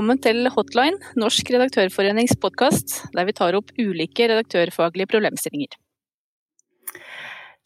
[0.00, 5.74] Velkommen til Hotline, Norsk redaktørforenings podkast, der vi tar opp ulike redaktørfaglige problemstillinger.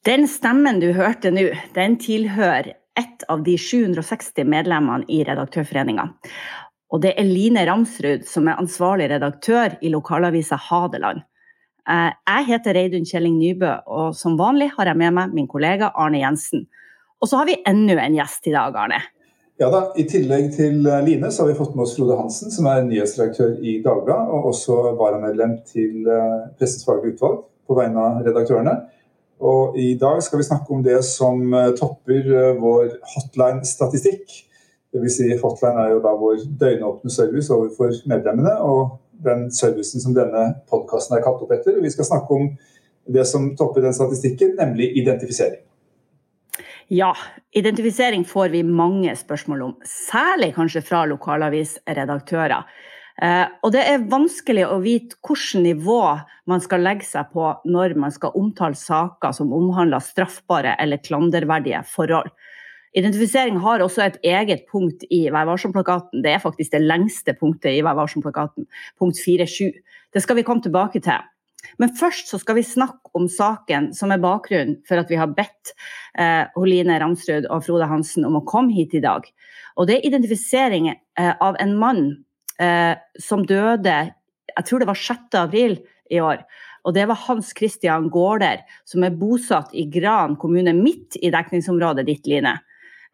[0.03, 1.45] Den stemmen du hørte nå,
[1.77, 6.09] den tilhører ett av de 760 medlemmene i Redaktørforeninga.
[6.91, 11.23] Og det er Line Ramsrud som er ansvarlig redaktør i lokalavisa Hadeland.
[11.87, 15.95] Eh, jeg heter Reidun Kjelling Nybø, og som vanlig har jeg med meg min kollega
[15.95, 16.67] Arne Jensen.
[17.23, 19.05] Og så har vi enda en gjest i dag, Arne.
[19.55, 22.51] Ja da, I tillegg til eh, Line så har vi fått med oss Frode Hansen,
[22.51, 28.03] som er nyhetsredaktør i Dagbladet, og også varamedlem til eh, Pressens faglige utvalg på vegne
[28.03, 28.73] av redaktørene.
[29.47, 32.27] Og I dag skal vi snakke om det som eh, topper
[32.59, 34.35] vår hotline-statistikk.
[34.91, 35.21] Dvs.
[35.21, 40.49] Si hotline er jo da vår døgnåpne service overfor medlemmene, og den servicen som denne
[40.67, 41.79] podkasten er kalt opp etter.
[41.79, 42.51] Vi skal snakke om
[43.07, 45.63] det som topper den statistikken, nemlig identifisering.
[46.93, 47.15] Ja,
[47.57, 52.67] identifisering får vi mange spørsmål om, særlig kanskje fra lokalavisredaktører.
[53.23, 56.01] Eh, og det er vanskelig å vite hvilket nivå
[56.51, 61.85] man skal legge seg på når man skal omtale saker som omhandler straffbare eller klanderverdige
[61.89, 62.33] forhold.
[62.95, 66.23] Identifisering har også et eget punkt i Vær varsom-plakaten.
[66.23, 68.69] Det er faktisk det lengste punktet i Vær varsom-plakaten,
[69.01, 69.73] punkt 4.7.
[70.15, 71.25] Det skal vi komme tilbake til.
[71.81, 75.33] Men først så skal vi snakke om saken som er bakgrunnen for at vi har
[75.37, 75.73] bedt
[76.19, 79.27] eh, Holine Ramsrud og Frode Hansen om å komme hit i dag.
[79.79, 82.05] Og det er identifisering eh, av en mann
[82.63, 83.97] eh, som døde
[84.55, 85.35] jeg tror det var 6.
[85.41, 85.79] april
[86.13, 86.45] i år.
[86.85, 92.05] Og det var Hans Christian Gaarder, som er bosatt i Gran kommune, midt i dekningsområdet
[92.07, 92.59] ditt, Line.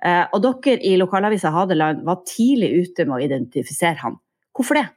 [0.03, 4.19] Eh, og dere i lokalavisa Hadeland var tidlig ute med å identifisere han.
[4.57, 4.89] Hvorfor det?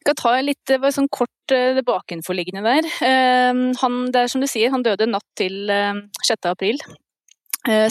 [0.00, 2.86] Jeg skal ta litt sånn kort det bakenforliggende der.
[3.04, 6.48] Uh, han, det er som du sier, han døde natt til uh, 6.
[6.48, 6.80] april.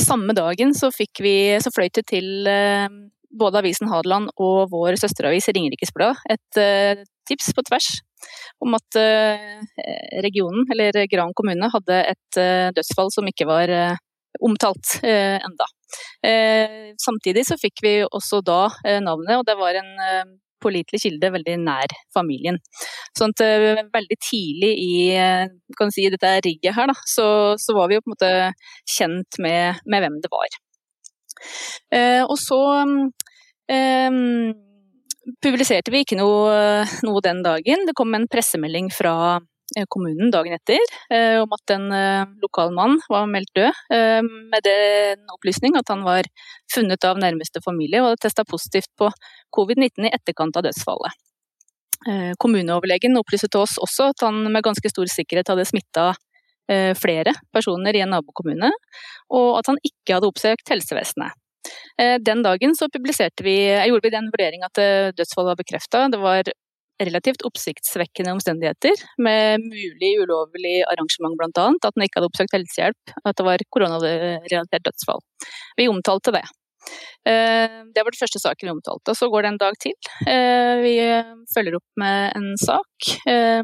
[0.02, 1.32] Samme dagen så vi,
[1.62, 2.48] så fløyt det til
[3.38, 6.58] både avisen Hadeland og vår søsteravis Ringerikes Blad et
[7.30, 7.92] tips på tvers
[8.66, 8.98] om at
[10.26, 12.42] regionen, eller Gran kommune, hadde et
[12.80, 13.76] dødsfall som ikke var
[14.42, 15.70] omtalt enda.
[17.06, 18.64] Samtidig så fikk vi også da
[19.06, 22.60] navnet, og det var en pålitelig kilde veldig nær familien.
[23.18, 25.46] Sånn at uh, veldig tidlig i uh,
[25.80, 27.28] kan si, dette rigget her, da, så,
[27.62, 28.32] så, var vi jo på en måte
[28.98, 30.58] kjent med, med hvem det var.
[31.94, 34.50] Uh, og så um,
[35.44, 37.88] publiserte vi ikke noe, noe, den dagen.
[37.88, 39.59] Det kom en pressemelding fra Eh,
[39.90, 40.80] kommunen dagen etter
[41.14, 43.82] eh, om at en eh, lokal mann var meldt død,
[44.50, 46.28] med den opplysning at han var
[46.74, 49.10] funnet av nærmeste familie og hadde testa positivt på
[49.56, 51.26] covid-19 i etterkant av dødsfallet.
[52.40, 56.14] Kommuneoverlegen opplyste til oss også at han med ganske stor sikkerhet hadde smitta
[56.96, 58.70] flere personer i en nabokommune,
[59.36, 61.36] og at han ikke hadde oppsøkt helsevesenet.
[62.24, 63.58] Den dagen så publiserte vi,
[63.90, 64.80] gjorde vi den vurdering at
[65.18, 66.06] dødsfallet var bekrefta.
[66.14, 66.54] Det var
[67.00, 71.68] relativt oppsiktsvekkende omstendigheter, med mulig ulovlig arrangement bl.a.
[71.72, 75.24] At han ikke hadde oppsøkt helsehjelp, at det var koronarelatert dødsfall.
[75.80, 76.46] Vi omtalte det.
[77.28, 79.16] Eh, det var den første saken vi omtalte.
[79.18, 79.96] Så går det en dag til.
[80.28, 80.94] Eh, vi
[81.54, 83.10] følger opp med en sak.
[83.30, 83.62] Eh,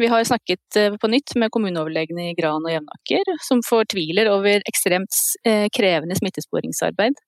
[0.00, 5.12] vi har snakket på nytt med kommuneoverlegene i Gran og Jevnaker, som fortviler over ekstremt
[5.76, 7.18] krevende smittesporingsarbeid.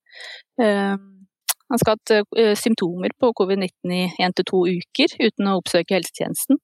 [1.72, 5.58] Han skal ha hatt eh, symptomer på covid-19 i én til to uker uten å
[5.62, 6.60] oppsøke helsetjenesten.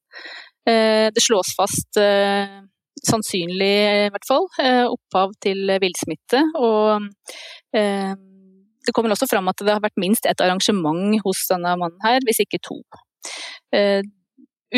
[0.69, 2.59] Eh, det slås fast eh,
[3.09, 4.49] sannsynlig, i hvert fall,
[4.91, 6.41] opphav til villsmitte.
[6.59, 7.05] Og
[7.71, 12.19] det kommer også fram at det har vært minst ett arrangement hos denne mannen her,
[12.27, 12.81] hvis ikke to.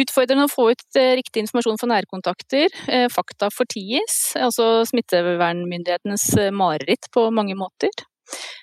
[0.04, 2.76] Utfordrende å få ut riktig informasjon for nærkontakter.
[3.16, 6.28] Fakta forties, altså smittevernmyndighetenes
[6.60, 8.04] mareritt på mange måter.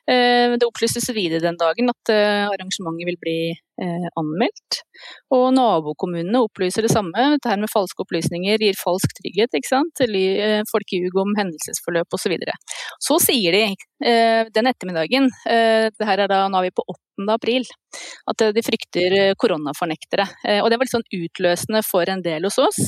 [0.08, 4.80] Eh, det opplyses videre den dagen at eh, arrangementet vil bli eh, anmeldt.
[5.36, 7.26] Og nabokommunene opplyser det samme.
[7.36, 9.58] Dette her med falske opplysninger gir falsk trygghet.
[9.58, 10.04] ikke sant?
[10.72, 12.28] Folk ljuger om hendelsesforløp osv.
[12.28, 12.58] Så, videre.
[13.00, 17.24] så sier de den ettermiddagen, det her er da, nå er vi på 8.
[17.32, 17.64] april,
[18.28, 20.26] at de frykter koronafornektere.
[20.58, 22.82] Og det var litt sånn utløsende for en del hos oss.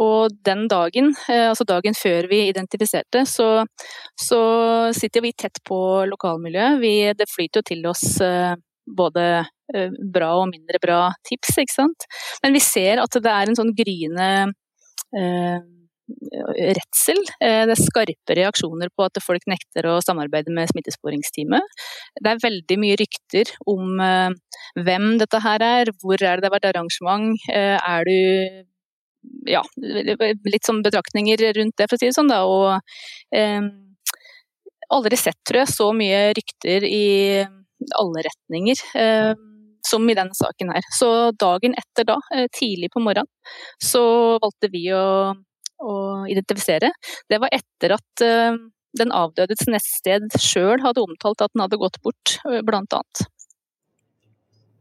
[0.00, 3.48] Og den dagen, eh, altså dagen før vi identifiserte, så,
[4.18, 4.40] så
[4.96, 5.80] sitter vi tett på
[6.10, 6.80] lokalmiljøet.
[6.80, 8.54] Vi, det flyter jo til oss eh,
[8.90, 9.26] både
[10.10, 12.08] bra og mindre bra tips, ikke sant.
[12.42, 14.30] Men vi ser at det er en sånn gryende
[15.14, 15.60] eh,
[16.76, 17.20] redsel.
[17.40, 21.78] Eh, det er skarpe reaksjoner på at folk nekter å samarbeide med smittesporingsteamet.
[22.20, 24.30] Det er veldig mye rykter om eh,
[24.80, 28.66] hvem dette her er, hvor er det det har vært arrangement, eh, er du
[29.48, 32.32] ja, litt sånn betraktninger rundt det, for å si det sånn.
[32.32, 32.42] Da.
[32.48, 33.60] Og eh,
[34.90, 37.06] aldri sett, tror jeg, så mye rykter i
[37.98, 38.82] alle retninger.
[39.00, 39.32] Eh,
[39.90, 40.84] som i denne saken her.
[40.92, 41.06] Så
[41.40, 42.18] dagen etter da,
[42.52, 43.30] tidlig på morgenen,
[43.80, 44.02] så
[44.42, 45.32] valgte vi å
[45.80, 46.92] å identifisere,
[47.28, 48.56] det var etter at eh,
[49.00, 53.22] den avdødes nettsted sjøl hadde omtalt at den hadde gått bort, uh, blant annet.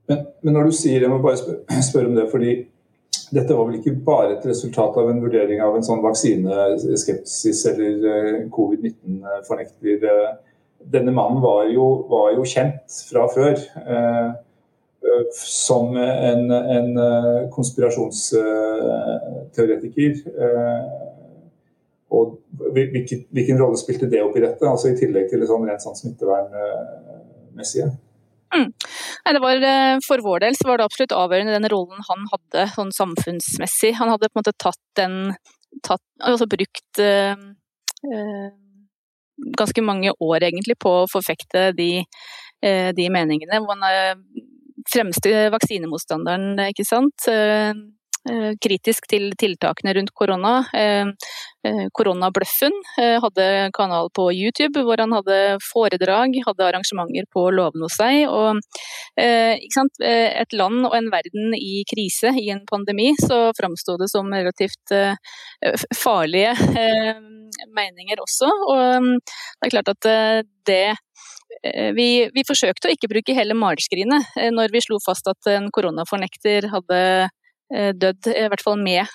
[0.09, 2.55] Men, men, når du sier, jeg må bare spørre, spørre om det, fordi
[3.35, 7.91] dette var vel ikke bare et resultat av en vurdering av en sånn vaksineskepsis eller
[8.05, 9.97] uh, covid-19-fornekter.
[10.79, 13.55] Denne mannen var jo, var jo, kjent fra før
[15.33, 20.11] som en, en eh, konspirasjonsteoretiker.
[20.45, 20.83] Eh,
[22.09, 22.39] og
[22.73, 25.99] hvilken, hvilken, rolle spilte det oppi dette, altså i tillegg til det sånn rent sånn
[25.99, 27.87] smittevernmessige?
[28.55, 28.69] Mm.
[29.25, 32.93] Nei, var, eh, for vår del var det absolutt avgjørende den rollen han hadde sånn
[32.95, 33.93] samfunnsmessig.
[33.99, 35.17] Han hadde på en måte tatt den
[35.85, 37.35] tatt, altså brukt øh,
[38.09, 38.49] øh,
[39.57, 41.91] ganske mange år egentlig på å forfekte de,
[42.65, 43.61] øh, de meningene.
[43.61, 44.25] Hvor han
[44.89, 47.27] fremste vaksinemotstanderen, ikke sant.
[48.27, 50.65] Eh, eh, kritisk til tiltakene rundt korona.
[50.73, 51.05] Eh,
[51.93, 58.29] koronabløffen hadde kanal på YouTube hvor han hadde foredrag, hadde arrangementer på låven hos seg.
[58.31, 58.61] Og
[59.19, 64.95] et land og en verden i krise, i en pandemi, så framsto det som relativt
[65.99, 66.55] farlige
[67.75, 68.47] meninger også.
[68.47, 70.11] Og det er klart at
[70.65, 70.95] det
[71.63, 75.49] Eh, vi, vi, forsøkte å ikke bruke hele malskrinet eh, når vi slo fast at
[75.51, 77.33] en koronafornekter hadde eh,
[77.69, 79.05] dødd, i hvert fall med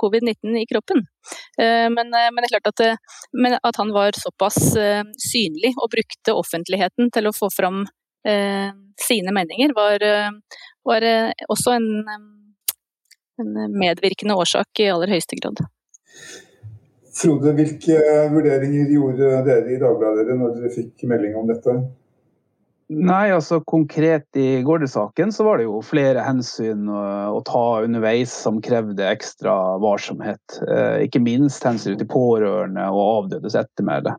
[0.00, 1.04] covid-19 i kroppen.
[1.58, 2.82] Men, men, det er klart at,
[3.60, 4.58] at, han var såpass
[5.22, 7.84] synlig og brukte offentligheten til å få fram
[9.00, 10.02] sine meninger, var,
[10.88, 11.06] var
[11.46, 11.88] også en,
[13.40, 15.62] en medvirkende årsak i aller høyeste grad.
[17.20, 17.96] Frode, hvilke
[18.30, 21.74] vurderinger gjorde dere i Dagbladet når dere fikk melding om dette?
[22.90, 27.02] Nei, altså Konkret i Gårde-saken så var det jo flere hensyn å,
[27.36, 30.56] å, ta underveis som krevde ekstra varsomhet.
[30.66, 34.16] Eh, ikke minst hensyn til pårørende og avdødes ettermæle,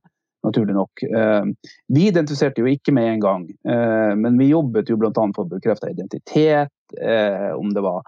[0.48, 1.04] naturlig nok.
[1.04, 5.12] Eh, vi identifiserte jo ikke med en gang, eh, men vi jobbet jo bl.a.
[5.36, 8.08] for å bekrefte identitet, eh, om det var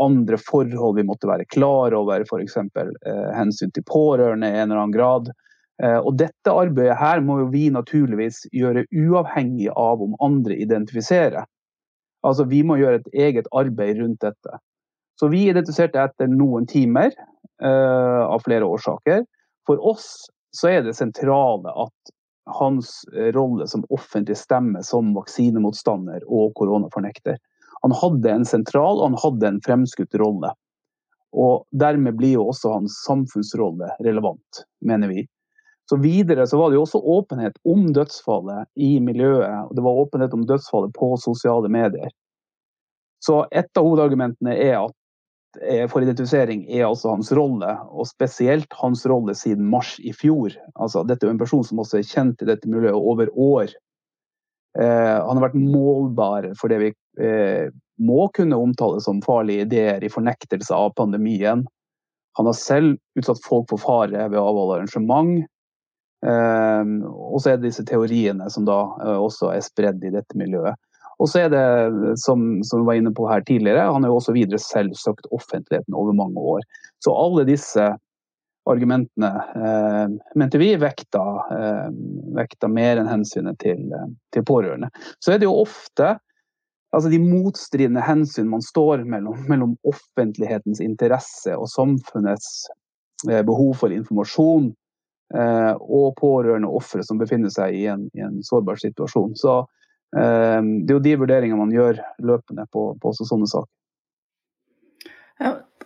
[0.00, 2.58] andre forhold vi måtte være klar over, f.eks.
[2.58, 5.30] Eh, hensyn til pårørende i en eller annen grad.
[5.82, 11.46] Eh, og dette arbeidet her må vi naturligvis gjøre uavhengig av om andre identifiserer.
[12.26, 14.60] Altså Vi må gjøre et eget arbeid rundt dette.
[15.20, 17.12] Så vi identifiserte etter noen timer
[17.60, 19.26] uh, av flere årsaker.
[19.68, 22.12] For oss så er det sentrale at
[22.56, 23.02] hans
[23.36, 27.36] rolle som offentlig stemme som vaksinemotstander og koronafornekter
[27.80, 30.52] han hadde en sentral og han hadde en fremskutt rolle.
[31.30, 35.24] Og Dermed blir jo også hans samfunnsrolle relevant, mener vi.
[35.90, 39.66] Så Videre så var det jo også åpenhet om dødsfallet i miljøet.
[39.66, 42.12] og Det var åpenhet om dødsfallet på sosiale medier.
[43.18, 44.94] Så et av hovedargumentene er at
[45.90, 50.54] for identifisering er altså hans rolle, og spesielt hans rolle siden mars i fjor.
[50.78, 53.74] Altså, dette er jo en person som også er kjent i dette miljøet over år.
[54.78, 57.66] Eh, han har vært målbar for det vi eh,
[57.98, 61.66] må kunne omtale som farlige ideer i fornektelse av pandemien.
[62.38, 65.40] Han har selv utsatt folk for fare ved å avholde arrangement.
[66.26, 68.78] Eh, og så er det disse teoriene som da
[69.16, 70.78] også er spredd i dette miljøet.
[71.20, 71.64] Og så er det,
[72.16, 75.28] som, som vi var inne på her tidligere, han har jo også videre selv søkt
[75.36, 76.64] offentligheten over mange år.
[77.04, 77.90] Så alle disse
[78.70, 80.06] argumentene eh,
[80.40, 81.22] mente vi vekta,
[81.56, 81.86] eh,
[82.36, 84.88] vekta mer enn hensynet til, eh, til, pårørende.
[85.20, 86.14] Så er det jo ofte
[86.96, 92.68] altså de motstridende hensyn man står mellom, mellom offentlighetens interesse og samfunnets
[93.28, 94.76] eh, behov for informasjon eh,
[95.30, 99.36] og pårørende og ofre som befinner seg i en, i en sårbar situasjon.
[99.38, 99.60] Så
[100.16, 103.70] eh, det er jo de vurderingene man gjør løpende på, på sånne saker.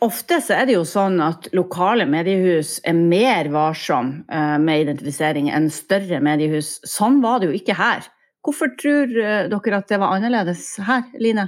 [0.02, 5.48] Ofte så er det jo sånn at lokale mediehus er mer varsom eh, med identifisering
[5.54, 6.76] enn større mediehus.
[6.88, 8.08] Sånn var det jo ikke her.
[8.44, 11.46] Hvorfor tror eh, dere at det var annerledes her, Line?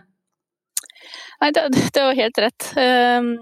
[1.42, 2.68] Nei, det, det var helt rett.
[2.80, 3.32] Ehm,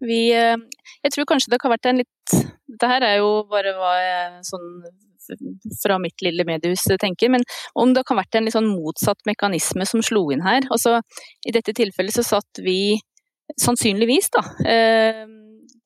[0.00, 0.56] vi, eh,
[1.04, 2.36] jeg tror kanskje det kan ha vært en litt
[2.66, 4.70] Dette her er jo bare hva jeg sånn
[5.82, 7.42] fra mitt lille mediehus tenker, men
[7.74, 10.66] om det kan ha vært en litt sånn motsatt mekanisme som slo inn her.
[10.70, 11.00] Altså,
[11.46, 12.94] I dette tilfellet så satt vi
[13.58, 14.44] sannsynligvis da,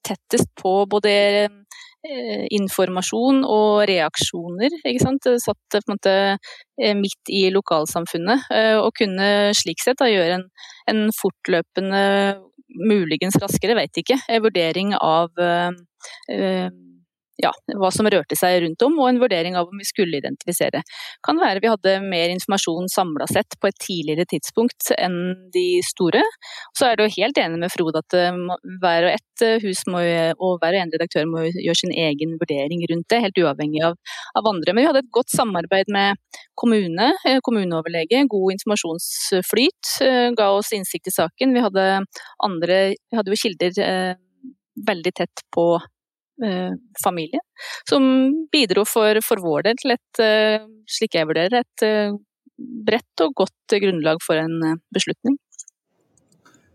[0.05, 1.14] tettest på både
[2.02, 4.73] informasjon og reaksjoner.
[4.80, 5.26] ikke sant?
[5.42, 6.14] Satt på en måte
[6.97, 8.47] midt i lokalsamfunnet
[8.80, 9.26] og kunne
[9.59, 10.47] slik sett da gjøre en,
[10.88, 12.04] en fortløpende
[12.78, 16.71] muligens raskere, vet ikke, vurdering av eh,
[17.42, 20.82] ja, hva som rørte seg rundt om, og en vurdering av om vi skulle identifisere.
[21.26, 25.18] Kan være vi hadde mer informasjon samla sett på et tidligere tidspunkt enn
[25.54, 26.23] de store.
[26.76, 28.40] Så er du helt enig med Frode at eh,
[28.82, 30.02] hver og ett hus må,
[30.37, 33.97] og hver og en redaktør må gjøre sin egen vurdering rundt det, helt uavhengig av,
[34.37, 34.75] av andre.
[34.75, 36.18] Men vi hadde et godt samarbeid med
[36.61, 37.09] kommune,
[37.47, 39.94] kommuneoverlege, god informasjonsflyt,
[40.37, 41.56] ga oss innsikt i saken.
[41.56, 41.87] Vi hadde
[42.44, 43.80] andre, vi hadde jo kilder
[44.87, 45.88] veldig tett på eh,
[47.04, 47.40] familie,
[47.88, 48.04] som
[48.52, 52.16] bidro for, for, vår del til et, eh, slik jeg vurderer, et eh,
[52.87, 55.38] bredt og godt grunnlag for en eh, beslutning.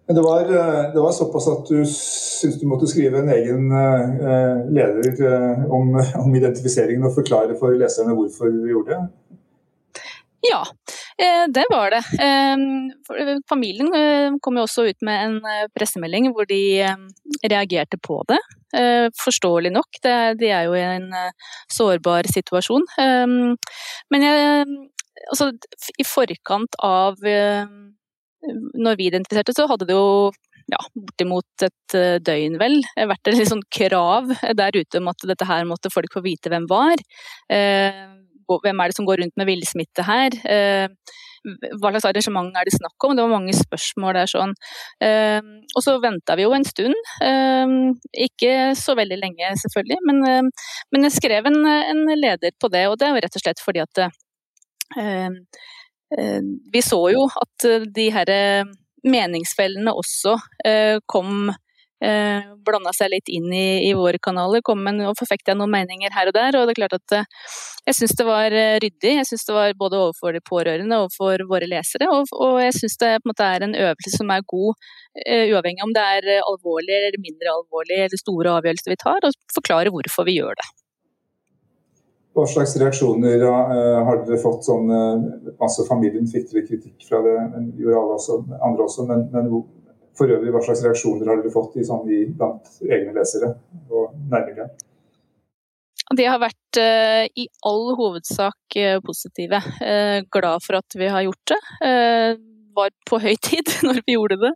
[0.05, 3.71] Men det var, eh, det var, såpass at du syntes du måtte skrive en egen
[3.73, 9.03] eh, leder om, om, identifiseringen og forklare for leserne hvorfor du gjorde det?
[10.45, 12.01] Ja, Eh, det var det.
[12.19, 16.59] Eh, familien eh, kom jo også ut med en pressemelding hvor de
[17.45, 18.39] reagerte på det.
[19.15, 21.05] Forståelig nok, de er jo i en
[21.71, 22.83] sårbar situasjon.
[22.99, 24.65] Men jeg,
[25.29, 25.47] altså,
[25.95, 30.33] i forkant av når vi identifiserte, så hadde det jo
[30.73, 34.27] ja, bortimot et døgn, vel, vært et sånn krav
[34.59, 36.99] der ute om at dette her måtte folk få vite hvem var
[38.47, 40.35] hvem er det som går rundt med villsmitte her?
[40.49, 40.87] Eh,
[41.77, 43.13] hva slags arrangement er det snakk om?
[43.15, 44.53] Det var mange spørsmål der sånn.
[45.03, 45.39] Eh,
[45.77, 46.95] og så venta vi jo en stund.
[47.25, 47.75] Eh,
[48.27, 50.51] ikke så veldig lenge, selvfølgelig, men,
[50.93, 53.83] men jeg skrev en, en, leder på det, og det er rett og slett fordi
[53.83, 54.07] at
[56.71, 58.29] vi så jo at de her
[59.03, 60.35] meningsfellene også
[61.09, 61.49] kom
[62.03, 66.13] eh, blanda seg litt inn i, i våre kanaler, kom med og forfekta noen meninger
[66.15, 66.57] her og der.
[66.59, 67.27] Og det er klart at eh,
[67.87, 69.15] jeg syns det var eh, ryddig.
[69.19, 72.09] Jeg syns det var både overfor de pårørende og for våre lesere.
[72.11, 74.87] Og, og jeg syns det på en måte er en øvelse som er god,
[75.25, 79.55] eh, uavhengig om det er alvorlig eller mindre alvorlig eller store avgjørelser vi tar, og
[79.55, 80.71] forklare hvorfor vi gjør det.
[82.35, 84.65] Hva slags reaksjoner uh, har dere fått?
[84.67, 87.35] Sånn, uh, Familien fikk dere kritikk fra det,
[87.79, 89.47] gjorde alle også, andre også, men, men
[90.17, 93.51] for øvrig, hva slags reaksjoner har dere fått i, sånn, i, blant egne lesere
[93.91, 94.69] og nærmere?
[96.13, 99.57] De har vært uh, i all hovedsak uh, positive.
[99.81, 101.61] Uh, glad for at vi har gjort det.
[102.75, 104.53] var på høy tid når vi gjorde det.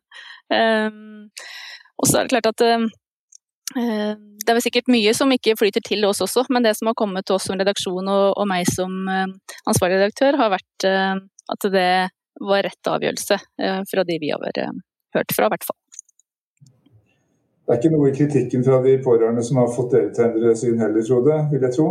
[2.00, 2.64] og så er det klart at
[3.70, 6.98] det er vel sikkert mye som ikke flyter til oss også, men det som har
[6.98, 11.92] kommet til oss som redaksjon og, og meg som ansvarlig redaktør, har vært at det
[12.42, 13.40] var rett avgjørelse
[13.92, 14.64] fra de vi har vært
[15.18, 15.80] hørt fra, i hvert fall.
[17.70, 20.30] Det er ikke noe i kritikken fra de pårørende som har fått dere til å
[20.30, 21.90] endre syn heller, Frode, vil jeg tro?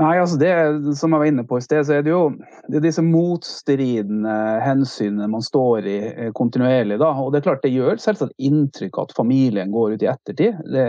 [0.00, 0.52] Nei, altså det
[1.00, 2.22] som jeg var inne på i sted, så er det jo
[2.68, 6.98] det er disse motstridende hensynene man står i eh, kontinuerlig.
[7.00, 10.58] da, og Det er klart det gjør selvsagt inntrykk at familien går ut i ettertid.
[10.72, 10.88] det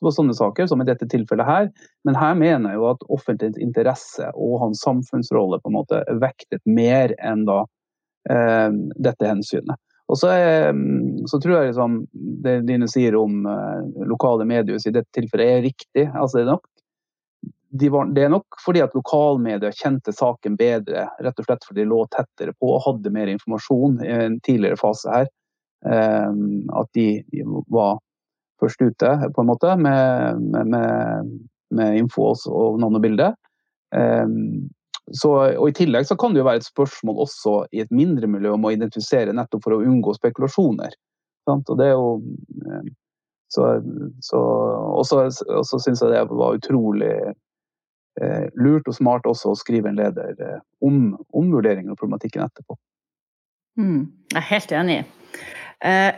[0.00, 1.68] på sånne saker, som i dette tilfellet her.
[2.08, 6.22] Men her mener jeg jo at offentlig interesse og hans samfunnsrolle på en måte er
[6.22, 7.62] vektet mer enn da
[8.32, 9.76] eh, dette hensynet.
[10.10, 10.72] Og så, er,
[11.30, 12.00] så, tror jeg liksom,
[12.42, 16.06] det Line sier om eh, lokale mediehus i dette tilfellet er riktig.
[16.08, 16.66] Altså, det, er nok,
[17.82, 21.84] de var, det er nok fordi at lokalmedia kjente saken bedre, rett og slett fordi
[21.84, 25.30] de lå tettere på og hadde mer informasjon i en tidligere fase her.
[25.86, 26.42] Eh,
[26.82, 27.06] at de,
[27.70, 28.00] var
[28.60, 31.30] først ute på en måte med, med, med,
[31.70, 33.30] med info og navn og bilde.
[33.94, 34.70] Um,
[35.12, 38.28] så, og I tillegg så kan det jo være et spørsmål også i et mindre
[38.30, 40.94] miljø om å identifisere nettopp for å unngå spekulasjoner.
[41.48, 41.70] Sant?
[41.72, 42.10] Og det er jo
[42.66, 42.90] eh,
[43.50, 43.66] så,
[44.22, 44.40] så,
[45.00, 47.10] også, også syns jeg det var utrolig
[48.22, 52.46] eh, lurt og smart også å skrive en leder eh, om, om vurderingen og problematikken
[52.46, 52.78] etterpå.
[53.80, 55.00] Mm, jeg er helt enig.
[55.80, 56.12] Eh,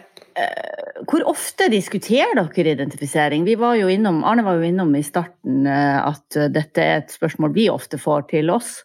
[1.09, 3.45] hvor ofte diskuterer dere identifisering?
[3.45, 7.15] Vi var jo innom, Arne var jo innom i starten eh, at dette er et
[7.15, 8.81] spørsmål vi ofte får til oss.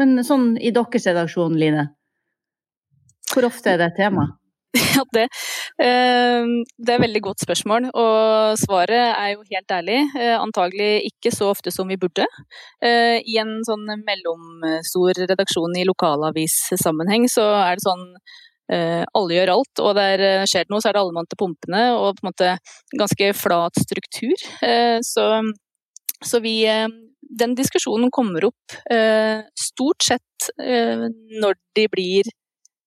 [0.00, 1.90] Men sånn i deres redaksjon, Line,
[3.30, 4.30] hvor ofte er det et tema?
[4.90, 5.22] Ja, det,
[5.78, 9.98] det er et veldig godt spørsmål, og svaret er jo helt ærlig
[10.34, 12.26] antagelig ikke så ofte som vi burde.
[12.82, 19.82] I en sånn mellomstor redaksjon i lokalavissammenheng så er det sånn Eh, alle gjør alt,
[19.82, 22.30] og der eh, skjer det noe, så er det alle til pumpene, og på en
[22.30, 22.50] måte
[22.96, 24.46] ganske flat struktur.
[24.66, 25.26] Eh, så,
[26.22, 26.54] så vi,
[27.20, 28.78] den diskusjonen kommer opp
[29.58, 32.30] stort sett når de blir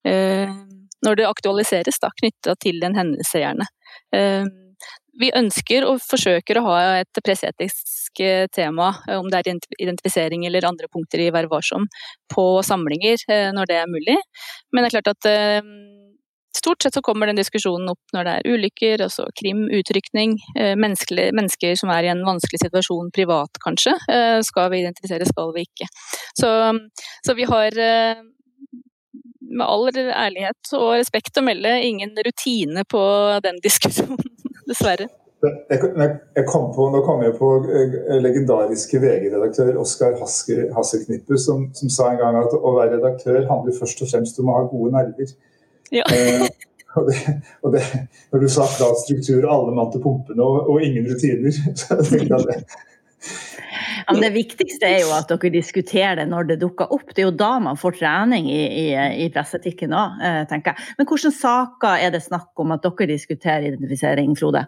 [0.03, 3.69] Når det aktualiseres, da, knytta til en hendelse, gjerne.
[5.21, 8.21] Vi ønsker og forsøker å ha et presseetisk
[8.53, 11.85] tema, om det er identifisering eller andre punkter i Vær varsom,
[12.33, 13.21] på samlinger
[13.53, 14.17] når det er mulig.
[14.73, 15.29] Men det er klart at
[16.57, 20.37] stort sett så kommer den diskusjonen opp når det er ulykker, altså krim, utrykning.
[20.57, 23.95] Eh, mennesker som er i en vanskelig situasjon privat, kanskje.
[24.11, 25.89] Eh, skal vi identifisere, skal vi ikke.
[26.39, 26.51] Så,
[27.25, 28.23] så vi har eh,
[29.53, 33.03] med all ærlighet og respekt å melde ingen rutine på
[33.45, 34.33] den diskusjonen,
[34.69, 35.09] dessverre.
[35.43, 35.79] Jeg,
[36.37, 37.47] jeg kom på, nå kom jeg på
[38.23, 44.05] legendariske VG-redaktør Oskar Hasselknippe, som, som, sa en gang at å være redaktør handler først
[44.05, 45.33] og fremst om å ha gode nerver.
[45.91, 46.07] Ja.
[46.15, 46.47] eh,
[46.95, 47.19] og, det,
[47.59, 47.83] og det,
[48.31, 52.29] når du sa flat struktur, alle mann til pumpene og, og, ingen rutiner så jeg
[52.31, 52.59] det.
[54.07, 57.13] Men det viktigste er jo at dere diskuterer det når det dukker opp.
[57.13, 58.85] Det er jo da man får trening i, i,
[59.25, 60.93] i presseetikken òg, eh, tenker jeg.
[60.99, 64.65] Men hvilke saker er det snakk om at dere diskuterer identifisering, Frode?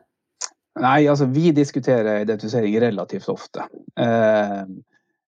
[0.81, 3.67] Nei, altså vi diskuterer identifisering relativt ofte.
[3.99, 4.61] Eh,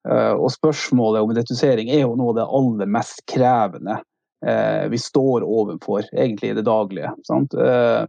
[0.05, 4.03] eh og spørsmålet om identifisering er jo noe av det aller mest krevende
[4.47, 7.13] eh, vi står overfor egentlig i det daglige.
[7.29, 7.55] sant?
[7.55, 8.05] Eh,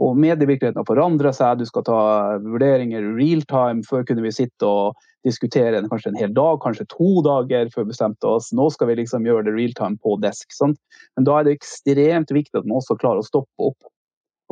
[0.00, 2.02] og medievirkeligheten har forandra seg, du skal ta
[2.40, 3.84] vurderinger real time.
[3.84, 7.92] Før kunne vi sitte og diskutere kanskje en hel dag, kanskje to dager før vi
[7.92, 8.50] bestemte oss.
[8.56, 10.48] Nå skal vi liksom gjøre det real time på desk.
[10.56, 10.80] Sant?
[11.16, 13.90] Men da er det ekstremt viktig at man også klarer å stoppe opp.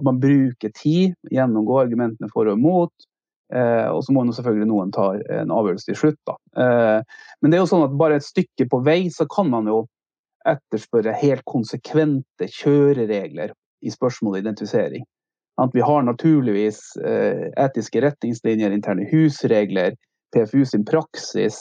[0.00, 3.09] At man bruker tid, gjennomgår argumentene for og imot.
[3.50, 5.09] Eh, og så må selvfølgelig noen ta
[5.40, 6.20] en avgjørelse til slutt.
[6.28, 6.37] Da.
[6.62, 9.73] Eh, men det er jo sånn at bare et stykke på vei så kan man
[9.73, 9.87] jo
[10.49, 15.04] etterspørre helt konsekvente kjøreregler i spørsmålet identifisering.
[15.61, 19.97] At vi har naturligvis eh, etiske retningslinjer, interne husregler,
[20.35, 21.59] PFU sin praksis,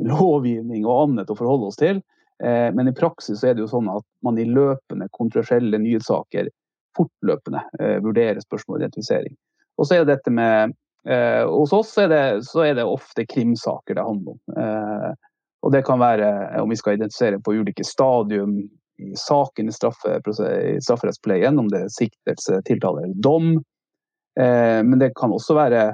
[0.00, 2.00] lovgivning og annet å forholde oss til.
[2.44, 6.48] Eh, men i praksis er det jo sånn at man i løpende kontroversielle nyhetssaker
[6.96, 9.36] fortløpende eh, vurderer spørsmål om identifisering.
[9.76, 12.20] Og så er det dette med Hos oss er det,
[12.58, 15.12] er det ofte krimsaker det handler om.
[15.62, 18.56] Og det kan være om vi skal identifisere på ulike stadium
[18.98, 23.54] i saken i, i strafferettspleien, om det er siktelse, tiltale eller dom.
[24.40, 25.90] Eh, men det kan også være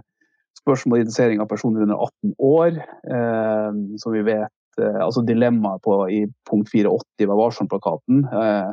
[0.63, 2.79] spørsmål om identifisering av personer under 18 år,
[3.17, 3.71] eh,
[4.03, 8.25] som vi vet eh, altså Dilemmaet i punkt 480 var varsom-plakaten.
[8.43, 8.71] Eh,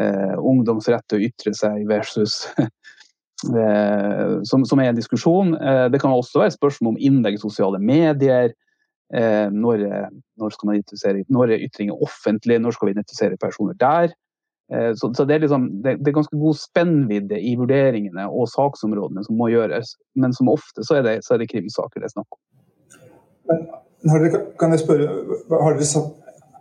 [0.00, 2.44] eh, ungdoms rett til å ytre seg versus
[3.40, 5.54] som, som, er en diskusjon.
[5.88, 8.52] det kan også være spørsmål om innlegg i sosiale medier.
[9.10, 9.86] Eh, når,
[10.38, 14.12] når, skal man identifisere, når er ytringer offentlig, når skal vi identifisere personer der?
[14.72, 18.48] Eh, så, så det, er liksom, det, det, er ganske god spennvidde i vurderingene og
[18.48, 19.96] saksområdene som må gjøres.
[20.14, 22.42] Men som ofte så er det, så er det krimsaker det er snakk om.
[23.50, 23.66] Men
[24.14, 26.12] dere, kan jeg spørre, satt,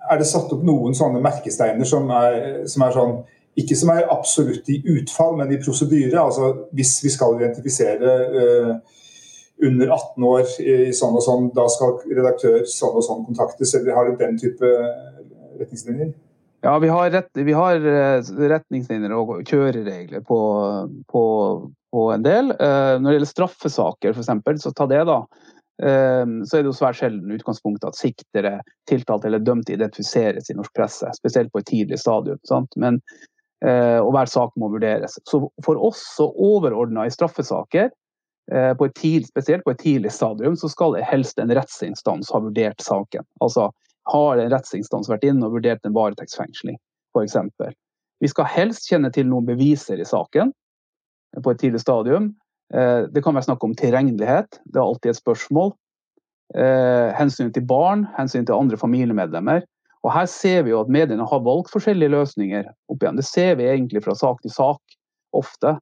[0.10, 3.20] Er det satt opp noen sånne merkesteiner som er, som er sånn
[3.60, 6.18] ikke som er absolutt i utfall, men i prosedyre?
[6.18, 8.72] Altså hvis vi skal identifisere uh,
[9.66, 13.74] under 18 år i sånn og sånn, da skal redaktør sånn og sånn kontaktes?
[13.76, 14.74] Eller har du den type
[15.60, 16.14] retningslinjer?
[16.62, 20.40] Ja, vi har, rett, vi har eh, retningslinjer og kjøreregler på,
[21.08, 21.24] på,
[21.92, 22.52] på, en del.
[22.52, 25.22] Eh, når det gjelder straffesaker, f.eks., så ta det, da.
[25.80, 28.54] Eh, så er det jo svært sjelden utgangspunktet at siktere,
[28.92, 31.12] tiltalte eller dømte identifiseres i norsk presse.
[31.20, 32.42] Spesielt på et tidlig stadium.
[32.48, 32.76] Sant?
[32.80, 33.00] Men,
[33.60, 35.18] og hver sak må vurderes.
[35.28, 37.90] Så for oss så overordna i straffesaker
[38.52, 42.82] Eh, et tid, spesielt på et tidlig stadium så skal helst en rettsinstans ha vurdert
[42.82, 43.26] saken.
[43.46, 43.70] Altså
[44.10, 46.80] har en rettsinstans vært inne og vurdert en varetektsfengsling,
[47.14, 47.38] f.eks.
[48.20, 50.54] Vi skal helst kjenne til noen beviser i saken
[51.44, 52.32] på et tidlig stadium.
[52.74, 55.76] Eh, det kan være snakk om tilregnelighet, det er alltid et spørsmål.
[56.50, 59.62] Hensynet hensyn til barn, hensyn til andre familiemedlemmer.
[60.02, 63.20] Og her ser vi jo at mediene har valgt forskjellige løsninger opp igjen.
[63.20, 64.98] Det ser vi egentlig fra sak til sak
[65.38, 65.76] ofte.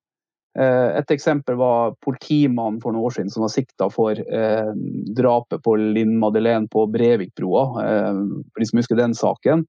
[0.58, 4.72] Eh, et eksempel var politimannen for noen år siden som var sikta for eh,
[5.18, 7.66] drapet på Linn Madeleine på Brevikbrua.
[7.84, 9.66] Eh, for de som husker den saken.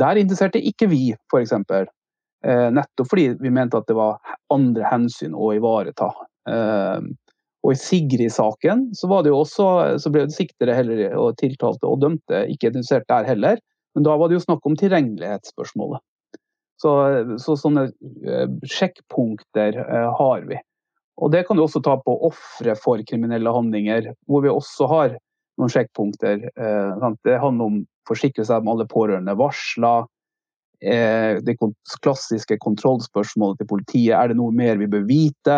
[0.00, 1.52] Der interesserte ikke vi, f.eks.
[1.52, 4.20] Eh, nettopp fordi vi mente at det var
[4.54, 6.12] andre hensyn å ivareta.
[6.48, 7.08] Eh,
[7.66, 9.08] og i Sigrid-saken så
[9.44, 13.58] så ble siktere heller, og tiltalte og dømte ikke interessert der heller.
[13.94, 16.00] Men da var det jo snakk om tilregnelighetsspørsmålet.
[16.78, 16.90] Så,
[17.42, 17.88] så sånne
[18.26, 20.58] eh, sjekkpunkter eh, har vi.
[21.18, 25.16] Og det kan du også ta på ofre for kriminelle handlinger, hvor vi også har
[25.58, 26.44] noen sjekkpunkter.
[26.54, 30.06] Eh, det handler om forsikre seg om alle pårørende varsler.
[30.78, 31.56] Det
[32.04, 34.12] klassiske kontrollspørsmålet til politiet.
[34.14, 35.56] Er det noe mer vi bør vite?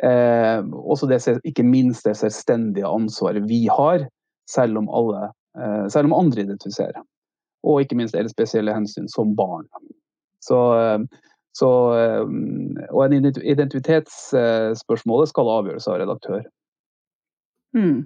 [0.00, 4.06] også det, ikke minst det selvstendige ansvaret vi har
[4.48, 5.28] selv om, alle,
[5.92, 7.04] selv om andre identifiserer.
[7.64, 9.68] Og ikke minst er det spesielle hensyn som barn.
[10.46, 10.60] Så,
[11.56, 11.70] så,
[12.92, 16.44] og en identitetsspørsmålet skal avgjøres av redaktør.
[17.76, 18.04] Mm.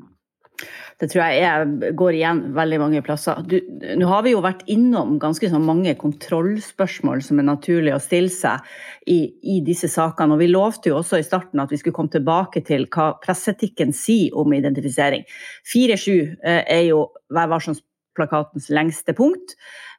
[1.01, 3.41] Det tror jeg er, går igjen veldig mange plasser.
[3.49, 3.57] Du,
[3.97, 8.33] nå har vi jo vært innom ganske sånn mange kontrollspørsmål som er naturlig å stille
[8.33, 8.67] seg
[9.09, 10.37] i, i, disse sakene.
[10.37, 13.95] Og vi lovte jo også i starten at vi skulle komme tilbake til hva presseetikken
[13.97, 15.25] sier om identifisering.
[15.73, 19.55] 4-7 eh, er jo Vær varsom-plakatens lengste punkt.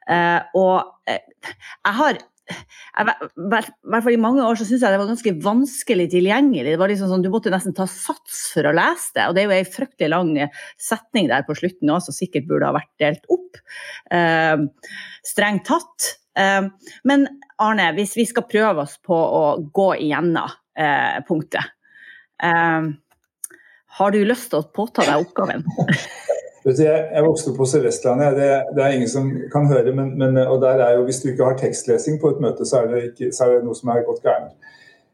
[0.06, 5.00] Eh, og eh, jeg har i hvert fall i mange år så syns jeg det
[5.00, 6.74] var ganske vanskelig tilgjengelig.
[6.74, 9.28] Det var liksom sånn, Du måtte nesten ta sats for å lese det.
[9.28, 10.32] Og det er jo ei fryktelig lang
[10.80, 13.60] setning der på slutten òg, som sikkert burde ha vært delt opp.
[14.10, 14.66] Eh,
[15.26, 16.10] strengt tatt.
[16.38, 16.66] Eh,
[17.08, 17.28] men
[17.62, 21.78] Arne, hvis vi skal prøve oss på å gå igjennom eh, punktet.
[23.92, 25.62] har du lyst til å påta deg oppgaven?
[26.62, 29.94] Jeg, jeg vokste opp på Sør-Vestlandet, det, det, er ingen som kan høre.
[29.94, 32.82] Men, men, og der er jo, Hvis du ikke har tekstlesing på et møte, så
[32.82, 34.54] er det, ikke, så er det noe som er gått gærent.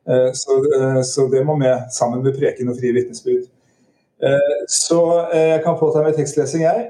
[0.09, 3.49] Eh, så, eh, så, det må med, sammen med preken og frie vitnesbyrd.
[4.23, 5.01] Eh, så
[5.33, 6.89] jeg kan påta meg tekstlesing, jeg.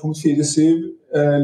[0.00, 0.62] Punkt 4.7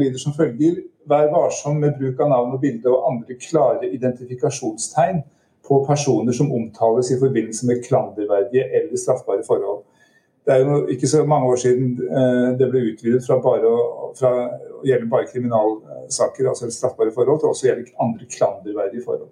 [0.01, 0.81] lyder som følger.
[1.09, 5.21] Vær varsom med bruk av navn og bilde og andre klare identifikasjonstegn
[5.69, 9.83] på personer som omtales i forbindelse med klanderverdige eller straffbare forhold.
[10.49, 14.07] Det er jo ikke så mange år siden eh, det ble utvidet fra, bare å,
[14.17, 19.27] fra å gjelde bare kriminalsaker, altså straffbare forhold, til også å gjelde andre klanderverdige forhold.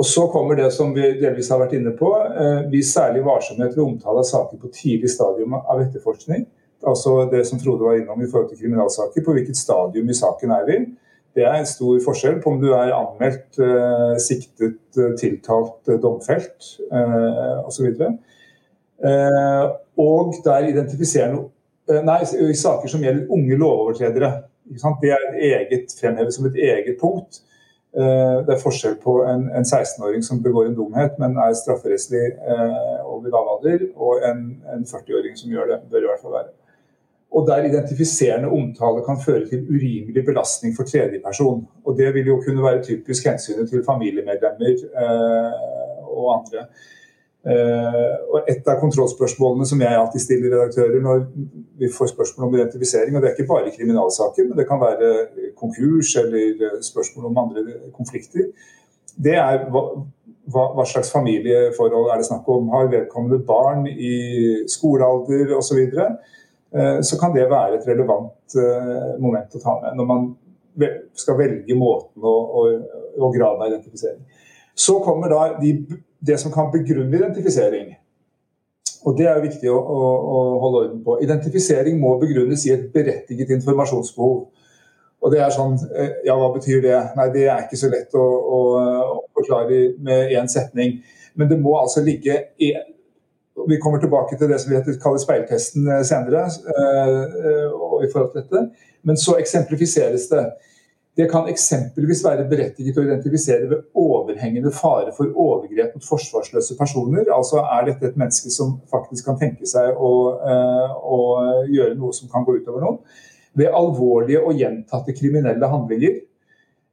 [0.00, 2.08] Og Så kommer det som vi delvis har vært inne på.
[2.18, 6.48] Eh, vis særlig varsomhet ved omtale av saker på tidlig stadium av etterforskning.
[6.82, 9.22] Altså det som Frode var innom i forhold til kriminalsaker.
[9.22, 10.80] På hvilket stadium i saken er vi?
[11.38, 17.92] Det er en stor forskjell på om du er anmeldt, eh, siktet, tiltalt, domfelt osv.
[19.04, 21.48] Eh, og der identifiserer noe
[21.88, 24.32] eh, Nei, i saker som gjelder unge lovovertredere.
[24.70, 27.40] Det er et eget, fremhevet som et eget punkt.
[27.96, 32.36] Eh, det er forskjell på en, en 16-åring som begår en dumhet, men er strafferettslig
[33.08, 35.80] over lav alder, og en, en 40-åring som gjør det.
[35.90, 36.52] Bør i hvert fall være.
[37.30, 41.60] Og der identifiserende omtale kan føre til urimelig belastning for tredjeperson.
[41.86, 44.82] Og det vil jo kunne være typisk hensynet til familiemedlemmer
[46.10, 46.64] og andre.
[47.40, 51.22] Uh, og Et av kontrollspørsmålene som jeg alltid stiller redaktører når
[51.80, 55.08] vi får spørsmål om identifisering, og det er ikke bare kriminalsaker, men det kan være
[55.56, 57.62] konkurs eller eh, spørsmål om andre
[57.96, 58.50] konflikter,
[59.16, 59.86] det er hva,
[60.52, 62.68] hva, slags familieforhold er det snakk om.
[62.74, 64.12] Har vedkommende barn i
[64.68, 66.10] skolealder osv., så, videre,
[66.76, 70.28] uh, så kan det være et relevant uh, moment å ta med når man
[71.16, 74.22] skal velge måten og, og, og graden av identifisering.
[74.76, 75.72] Så kommer da de
[76.20, 77.94] det som kan begrunne identifisering.
[79.04, 81.16] Og Det er jo viktig å, å, å, holde orden på.
[81.24, 84.42] Identifisering må begrunnes i et berettiget informasjonsbehov.
[85.20, 86.98] Og det er sånn, eh, ja, Hva betyr det?
[87.16, 88.60] Nei, Det er ikke så lett å, å,
[89.16, 90.98] å forklare med én setning.
[91.34, 92.88] Men det må altså ligge en,
[93.68, 96.46] Vi kommer tilbake til det som vi kaller speiltesten eh, senere.
[96.68, 98.88] Uh, i forhold til dette.
[99.04, 100.44] Men så eksemplifiseres det.
[101.16, 103.82] Det kan eksempelvis være berettiget å identifisere ved
[104.40, 107.24] overhengende fare for overgrep mot forsvarsløse personer.
[107.32, 111.20] Altså er dette et menneske som faktisk kan tenke seg å, eh, å
[111.68, 112.98] gjøre noe som kan gå utover noen.
[113.54, 116.20] Ved alvorlige og gjentatte kriminelle handlinger.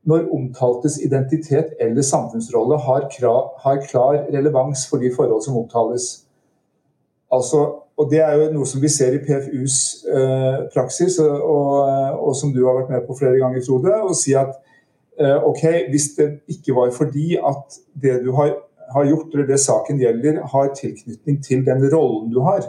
[0.07, 6.23] Når omtaltes identitet eller samfunnsrolle har, krav, har klar relevans for de forhold som omtales.
[7.31, 11.87] Altså og Det er jo noe som vi ser i PFUs eh, praksis, og,
[12.21, 13.89] og, som du har vært med på flere ganger, Frode.
[13.89, 14.53] Å si at
[15.17, 18.51] ok, hvis det ikke var fordi at det du har,
[18.93, 22.67] har, gjort, eller det saken gjelder, har tilknytning til den rollen du har,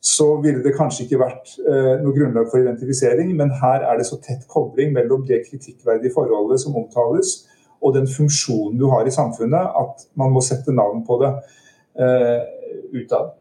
[0.00, 3.32] så ville det kanskje ikke vært eh, noe grunnlag for identifisering.
[3.38, 7.48] Men her er det så tett kobling mellom det kritikkverdige forholdet som omtales,
[7.82, 11.32] og den funksjonen du har i samfunnet, at man må sette navn på det
[11.98, 12.46] eh,
[12.94, 13.34] utad.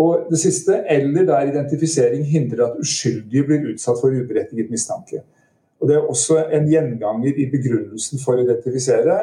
[0.00, 5.24] Og det siste, eller der identifisering hindrer at uskyldige blir utsatt for uberettiget mistanke.
[5.80, 9.18] Og Det er også en gjenganger i begrunnelsen for å identifisere.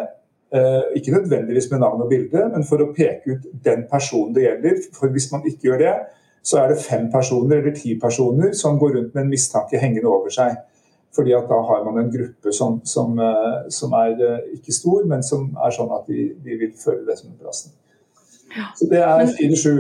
[0.56, 4.48] Eh, ikke nødvendigvis med navn og bilde, men for å peke ut den personen det
[4.48, 4.80] gjelder.
[4.96, 5.96] For hvis man ikke gjør det,
[6.44, 10.10] så er det fem personer eller ti personer som går rundt med en mistanke hengende
[10.10, 10.56] over seg.
[11.16, 15.04] Fordi at da har man en gruppe som, som, eh, som er eh, ikke stor,
[15.06, 17.76] men som er sånn at de, de vil føle det som en belastning.
[18.80, 19.76] Så det er fire-sju.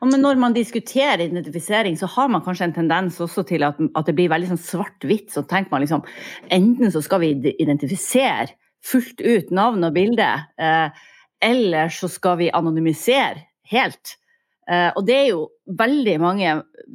[0.00, 4.06] Men når man diskuterer identifisering, så har man kanskje en tendens også til at, at
[4.06, 5.32] det blir veldig sånn svart-hvitt.
[5.34, 6.04] Så tenker man liksom
[6.54, 8.52] enten så skal vi identifisere
[8.86, 10.28] fullt ut navn og bilde,
[10.62, 11.04] eh,
[11.42, 14.18] eller så skal vi anonymisere helt.
[14.68, 15.46] Eh, og det er jo
[15.80, 16.48] veldig mange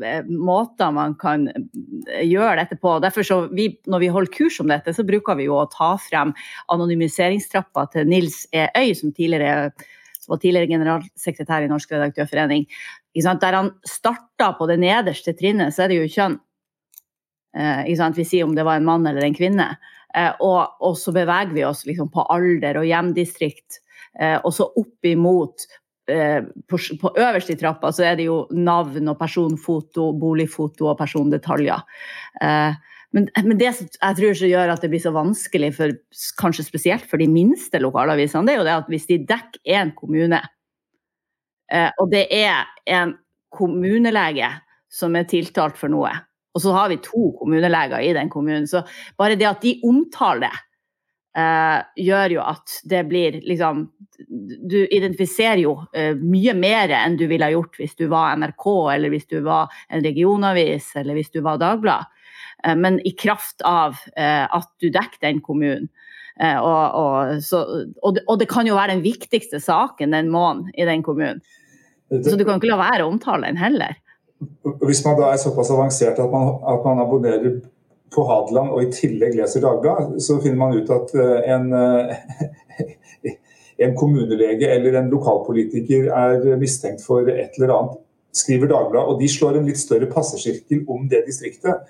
[0.06, 3.00] eh, måter man kan eh, gjøre dette på.
[3.02, 5.96] Derfor så vi, Når vi holder kurs om dette, så bruker vi jo å ta
[5.98, 6.36] frem
[6.74, 8.68] anonymiseringstrappa til Nils E.
[8.78, 12.66] Øy, som tidligere som var tidligere generalsekretær i Norsk redaktørforening.
[13.14, 16.40] Der han starta på det nederste trinnet, så er det jo kjønn.
[17.54, 19.68] Vi sier om det var en mann eller en kvinne.
[20.42, 23.82] Og, og så beveger vi oss liksom på alder og hjemdistrikt.
[24.42, 25.68] Og så opp imot
[26.10, 30.98] Eh, på, på øverst i trappa så er det jo navn og personfoto, boligfoto og
[31.00, 31.80] persondetaljer.
[32.44, 32.76] Eh,
[33.14, 35.94] men, men, det jeg tror som gjør at det blir så vanskelig, for,
[36.42, 39.94] kanskje spesielt for de minste lokalavisene, det er jo det at hvis de dekker én
[39.98, 40.42] kommune,
[41.72, 43.16] eh, og det er en
[43.54, 44.50] kommunelege
[44.94, 46.12] som er tiltalt for noe,
[46.54, 48.82] og så har vi to kommuneleger i den kommunen, så
[49.18, 50.56] bare det at de omtaler det,
[51.34, 53.88] Uh, gjør jo at det blir liksom
[54.70, 59.10] Du identifiserer jo uh, mye mer enn du ville gjort hvis du var NRK, eller
[59.10, 62.06] hvis du var en regionavis, eller hvis du var Dagbladet.
[62.66, 65.90] Uh, men i kraft av at du dekker den kommunen.
[66.42, 67.60] Og, og, så,
[68.02, 71.44] og, det, og, det, kan jo være den viktigste saken den måneden i den kommunen.
[72.10, 74.00] Så du kan ikke la være å omtale den heller.
[74.82, 77.60] Hvis man da er såpass avansert at man, at man abonnerer
[78.14, 83.34] på Hadeland og i tillegg leser Dagbladet, så finner man ut at eh, en, eh,
[83.88, 88.00] en kommunelege eller en lokalpolitiker er mistenkt for et eller annet,
[88.34, 91.90] skriver Dagbladet, og de slår en litt større passesirkel om det distriktet.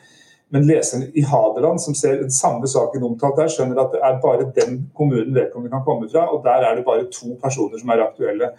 [0.53, 4.19] Men leseren i Hadeland som ser den samme saken omtalt der, skjønner at det er
[4.21, 7.89] bare den kommunen vedkommende kan komme fra, og der er det bare to personer som
[7.89, 8.51] er aktuelle.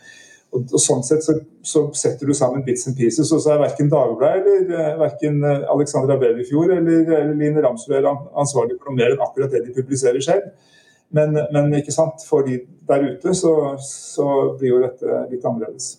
[0.51, 3.63] Og, og Sånn sett så, så, setter du sammen bits and pieces, og så er
[3.63, 8.99] verken Dagbladet eller uh, verken eh, Alexandra Bevifjord eller, eller Line Ramsrud ansvarlig for noe
[8.99, 10.51] mer enn akkurat det de publiserer selv.
[11.15, 12.57] Men, men ikke sant, for de
[12.89, 13.53] der ute så,
[13.87, 14.27] så
[14.59, 15.93] blir jo dette litt annerledes.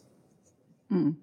[0.92, 1.14] Mm.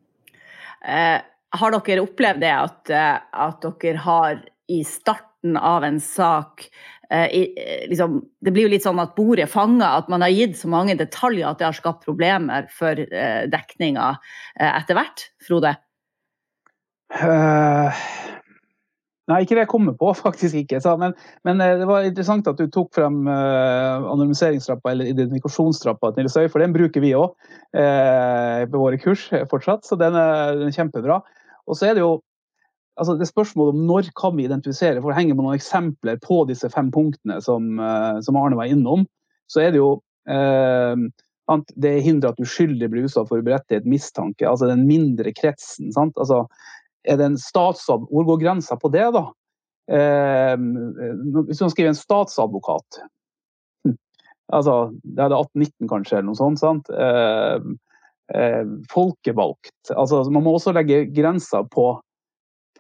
[0.97, 1.19] Eh,
[1.61, 2.95] har dere opplevd det at,
[3.37, 4.41] at dere har
[4.73, 6.69] i starten av en sak
[7.13, 10.57] Eh, eh, liksom, det blir jo litt sånn at bordet fanger, at man har gitt
[10.57, 14.15] så mange detaljer at det har skapt problemer for eh, dekninga
[14.57, 15.27] eh, etter hvert?
[15.45, 15.75] Frode?
[17.13, 17.93] Uh,
[19.29, 20.81] nei, ikke det jeg kommer på, faktisk ikke.
[21.03, 21.13] Men,
[21.45, 26.73] men det var interessant at du tok frem anonymiseringstrappa eller identifikasjonstrappa til Nils for den
[26.73, 27.37] bruker vi òg
[28.73, 31.21] på våre kurs fortsatt, så den er, den er kjempebra.
[31.69, 32.23] Og så er det jo
[33.01, 36.43] altså det spørsmålet om når kan vi identifisere, for det henger med noen eksempler på
[36.51, 39.07] disse fem punktene som, uh, som Arne var innom,
[39.51, 39.97] så er det jo
[41.51, 45.91] at det hindrer at uskyldig blir utsatt for uberettiget mistanke, altså den mindre kretsen.
[45.95, 46.15] Sant?
[46.21, 46.45] Altså,
[47.03, 49.25] er det en statsadv Hvor går grensa på det, da?
[49.91, 50.55] Eh,
[51.49, 53.01] hvis man skriver en statsadvokat
[53.89, 53.97] hm.
[54.55, 56.63] altså, Det er det 1819 kanskje, eller noe sånt.
[56.63, 56.93] sant?
[58.89, 59.91] folkevalgt.
[59.93, 61.91] Altså, man må også legge grensa på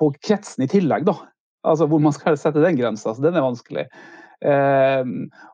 [0.02, 1.14] på kretsen i tillegg, da.
[1.62, 3.14] Altså hvor man skal sette den grensa.
[3.14, 3.86] Så den er vanskelig.
[4.42, 5.04] Eh,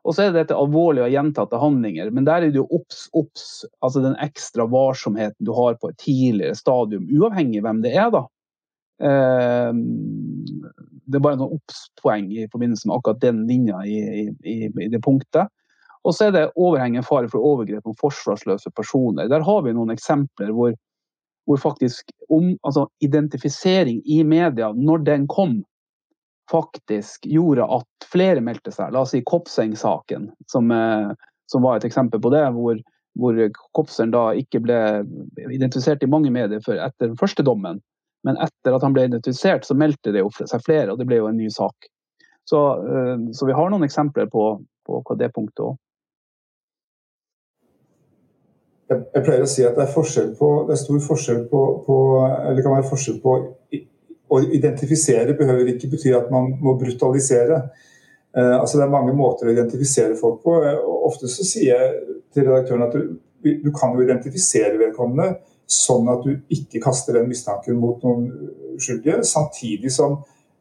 [0.01, 2.09] og så er det dette alvorlige og gjentatte handlinger.
[2.15, 3.45] Men der er det jo obs, obs.
[3.85, 8.25] Altså den ekstra varsomheten du har på et tidligere stadium, uavhengig hvem det er, da.
[9.05, 9.71] Eh,
[11.09, 15.01] det er bare noen obs-poeng i forbindelse med akkurat den linja i, i, i det
[15.05, 15.53] punktet.
[16.07, 19.27] Og så er det overhengende fare for overgrep mot forsvarsløse personer.
[19.29, 20.73] Der har vi noen eksempler hvor
[21.49, 25.63] hvor faktisk om, altså, identifisering i media, når den kom,
[26.51, 28.93] faktisk gjorde at flere meldte seg.
[28.93, 31.09] La oss si Kopseng-saken, som, eh,
[31.49, 32.43] som, var et eksempel på det.
[32.53, 32.77] Hvor,
[33.17, 33.41] hvor
[33.77, 34.79] Kopseren da ikke ble
[35.49, 37.81] identifisert i mange medier før etter den første dommen.
[38.27, 41.31] Men etter at han ble identifisert, så meldte det seg flere, og det ble jo
[41.31, 41.89] en ny sak.
[42.45, 44.51] Så, eh, så vi har noen eksempler på,
[44.85, 45.81] på det punktet òg.
[48.89, 51.97] Jeg, pleier å si at det er, forskjell på, det er stor forskjell på, på,
[52.49, 53.35] Eller kan være forskjell på
[54.29, 57.63] Å identifisere behøver ikke bety at man må brutalisere.
[58.37, 60.57] Eh, altså Det er mange måter å identifisere folk på.
[60.61, 63.15] og Ofte så sier jeg til redaktøren at du,
[63.63, 68.25] du kan jo identifisere vedkommende sånn at du ikke kaster den mistanken mot noen
[68.75, 70.17] uskyldige, samtidig som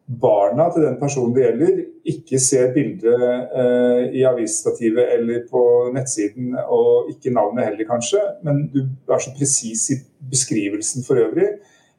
[0.08, 3.24] barna til den personen det gjelder, ikke ser bildet
[3.60, 5.62] eh, i avisstativet eller på
[5.94, 9.98] nettsiden, og ikke navnet heller, kanskje, men du er så presis i
[10.30, 11.50] beskrivelsen for øvrig.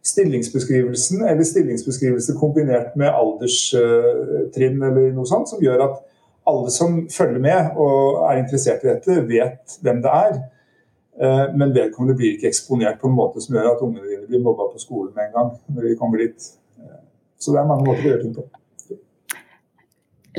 [0.06, 5.98] Stillingsbeskrivelsen eller stillingsbeskrivelse kombinert med alderstrinn eller noe sånt, som gjør at
[6.50, 10.40] alle som følger med og er interessert i dette, vet hvem det er.
[11.22, 14.42] Eh, men vedkommende blir ikke eksponert på en måte som gjør at ungene dine blir
[14.42, 15.52] mobba på skolen med en gang.
[15.76, 16.50] når de kommer dit.
[17.40, 18.46] Så det er mange måter å gjøre ting på.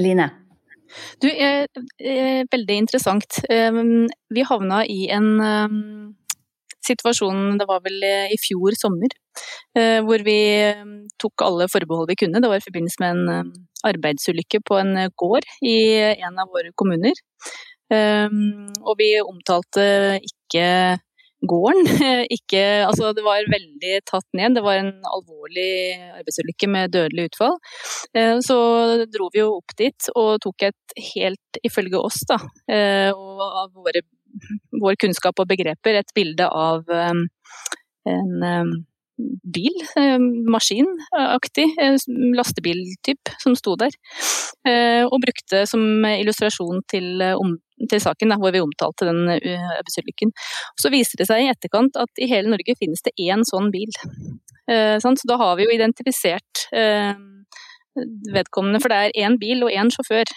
[0.00, 0.28] Line?
[1.22, 1.66] Du, eh,
[1.98, 3.40] eh, veldig interessant.
[3.48, 5.30] Um, vi havna i en
[6.80, 9.12] situasjon, det var vel i fjor sommer,
[10.02, 10.38] hvor vi
[11.20, 12.40] tok alle forbehold vi kunne.
[12.42, 13.52] Det var i forbindelse med en
[13.86, 15.76] arbeidsulykke på en gård i
[16.16, 17.20] en av våre kommuner.
[17.92, 19.84] Og vi omtalte
[20.24, 20.64] ikke
[21.46, 21.86] gården.
[22.36, 24.56] Ikke, altså det var veldig tatt ned.
[24.58, 25.72] Det var en alvorlig
[26.20, 27.56] arbeidsulykke med dødelig utfall.
[28.16, 28.58] Eh, så
[29.10, 33.72] dro vi jo opp dit og tok et helt, ifølge oss da, eh, og av
[33.74, 34.04] våre,
[34.82, 37.26] vår kunnskap og begreper, et bilde av eh,
[38.10, 38.76] en
[39.54, 39.74] bil,
[40.50, 41.66] maskinaktig
[42.36, 43.94] lastebiltyp som sto der.
[45.06, 47.24] Og brukte som illustrasjon til
[47.88, 50.34] til saken, da, hvor vi omtalte den arbeidsulykken.
[50.76, 53.88] Så viser det seg i etterkant at i hele Norge finnes det én sånn bil.
[54.68, 56.66] Så da har vi jo identifisert
[58.34, 60.28] vedkommende, for det er én bil og én sjåfør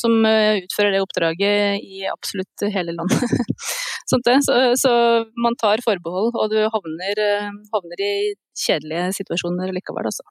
[0.00, 3.22] som utfører det oppdraget i absolutt hele landet.
[4.08, 4.18] så,
[4.80, 4.92] så,
[5.36, 7.22] man tar forbehold, og du havner,
[7.74, 8.12] havner i
[8.58, 10.26] kjedelige situasjoner likevel, altså.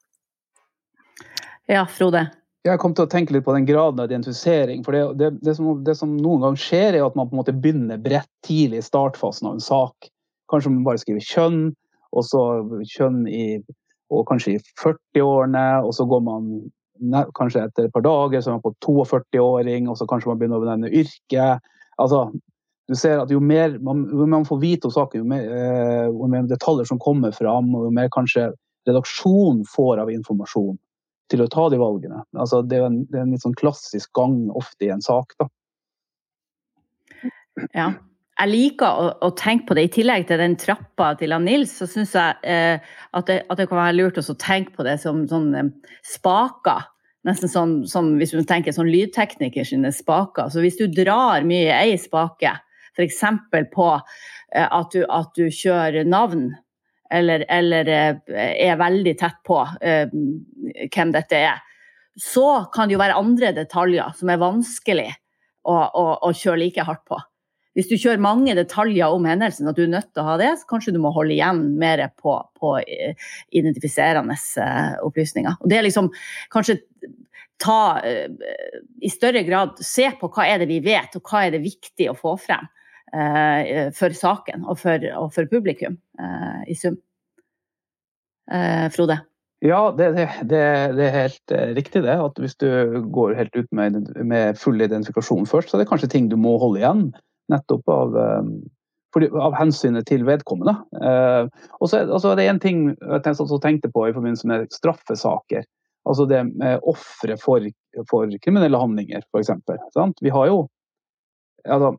[1.68, 2.28] Ja, Frode.
[2.68, 4.84] Jeg kom til å tenke litt på den graden av identifisering.
[4.84, 7.42] for det, det, det, som, det, som, noen ganger skjer, er at man på en
[7.42, 10.10] måte begynner bredt tidlig i startfasen av en sak.
[10.52, 11.62] Kanskje man bare skriver kjønn,
[12.16, 12.44] og så
[12.96, 13.44] kjønn i
[14.08, 16.46] og kanskje i 40-årene, og så går man
[17.38, 20.62] kanskje etter et par dager så er man på 42-åring, og så kanskje man begynner
[20.62, 21.50] å benevne yrke.
[22.00, 22.22] Altså,
[22.88, 26.30] du ser at Jo mer man, man får vite om saken, jo mer, eh, jo
[26.32, 28.50] mer detaljer som kommer fram, og jo mer kanskje
[28.88, 30.78] redaksjonen får av informasjon,
[31.32, 32.24] til å ta de valgene.
[32.40, 35.36] Altså, det, er en, det er en litt sånn klassisk gang ofte i en sak.
[35.42, 35.50] da.
[37.74, 37.94] Ja.
[38.38, 39.88] Jeg liker å, å, tenke på det.
[39.88, 42.78] I tillegg til den trappa til han Nils, så syns jeg eh,
[43.10, 45.72] at, det, at, det, kan være lurt å tenke på det som sånn eh,
[46.06, 46.86] spaker.
[47.26, 50.52] Nesten sånn, sånn, hvis du tenker sånn lydtekniker spaker.
[50.54, 52.54] Så hvis du drar mye i ei spake,
[52.98, 53.22] f.eks.
[53.74, 56.50] på eh, at, du, at du kjører navn
[57.14, 58.18] eller, eller eh,
[58.68, 60.18] er veldig tett på uh,
[60.92, 61.64] hvem dette er,
[62.20, 65.10] så kan det jo være andre detaljer som er vanskelig
[65.68, 67.20] å, å, å, kjøre like hardt på.
[67.78, 70.50] Hvis du kjører mange detaljer om hendelsen, at du er nødt til å ha det,
[70.58, 74.36] så kanskje du må holde igjen mer på, på eh, identifiserende
[75.06, 75.60] opplysninger.
[75.62, 76.10] Og det er liksom
[76.54, 76.80] kanskje
[77.62, 78.02] ta
[79.02, 82.10] i større grad Se på hva er det vi vet, og hva er det viktig
[82.12, 82.66] å få frem.
[83.16, 86.98] Eh, for saken og for, og for publikum eh, i sum.
[88.52, 89.22] Eh, Frode?
[89.64, 92.18] Ja, det, det, det, er helt riktig det.
[92.20, 92.68] At hvis du
[93.14, 96.58] går helt ut med, med, full identifikasjon først, så er det kanskje ting du må
[96.62, 97.08] holde igjen.
[97.50, 98.18] Nettopp av,
[99.18, 100.76] av hensynet til vedkommende.
[101.80, 105.64] og så er det én ting jeg tenkte på i forbindelse med straffesaker.
[106.06, 107.64] Altså det med ofre for,
[108.12, 109.56] for kriminelle handlinger, f.eks.
[110.22, 110.60] Vi har jo
[111.66, 111.96] altså,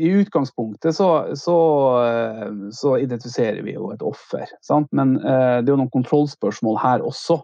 [0.00, 1.58] i utgangspunktet så, så,
[2.06, 4.48] eh, så, identifiserer vi jo et offer.
[4.64, 4.88] Sant?
[4.96, 7.40] Men eh, det er jo noen kontrollspørsmål her også.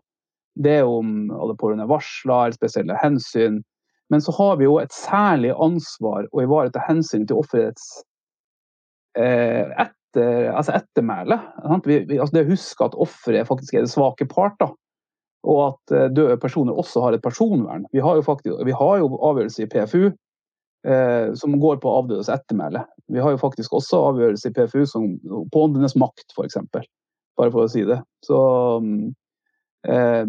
[0.57, 3.61] Det er jo om alle pårørende varsler, spesielle hensyn.
[4.09, 7.87] Men så har vi jo et særlig ansvar å ivareta hensynet til offerets
[9.19, 11.40] eh, etter, altså ettermæle.
[11.85, 14.57] Vi, vi, altså det å huske at offeret faktisk er det svake part.
[14.62, 14.71] da.
[15.47, 17.85] Og at eh, døde personer også har et personvern.
[17.92, 20.07] Vi har jo, faktisk, vi har jo avgjørelse i PFU
[20.87, 22.85] eh, som går på avdødes ettermæle.
[23.12, 25.12] Vi har jo faktisk også avgjørelse i PFU som,
[25.53, 26.59] på åndenes makt, f.eks.
[27.37, 28.01] Bare for å si det.
[28.25, 28.40] Så,
[29.88, 30.25] eh,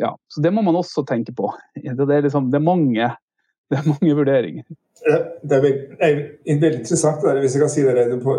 [0.00, 0.12] ja.
[0.28, 1.52] Så det må man også tenke på.
[1.82, 3.12] Det er, liksom, det er, mange,
[3.70, 4.66] det er mange, vurderinger.
[4.98, 8.34] Det er veldig, veldig interessant det hvis jeg kan si det, på,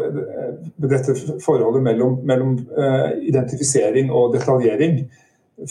[0.91, 5.05] dette forholdet mellom, mellom uh, identifisering og detaljering.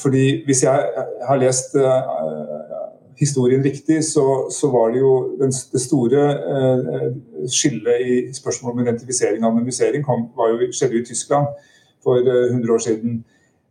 [0.01, 2.58] Fordi Hvis jeg har lest uh,
[3.19, 6.23] historien riktig, så, så, var det jo den, det store
[6.55, 7.09] eh,
[7.51, 11.51] skillet i spørsmålet om identifisering og anonymisering kom, jo, skjedde jo i Tyskland
[12.05, 13.21] for eh, 100 år siden.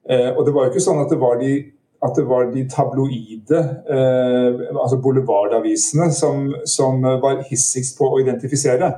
[0.10, 1.52] Eh, og det var jo ikke sånn at det var de,
[2.18, 3.62] det var de tabloide,
[3.98, 8.94] eh, altså boulevardavisene, som, som var hissigst på å identifisere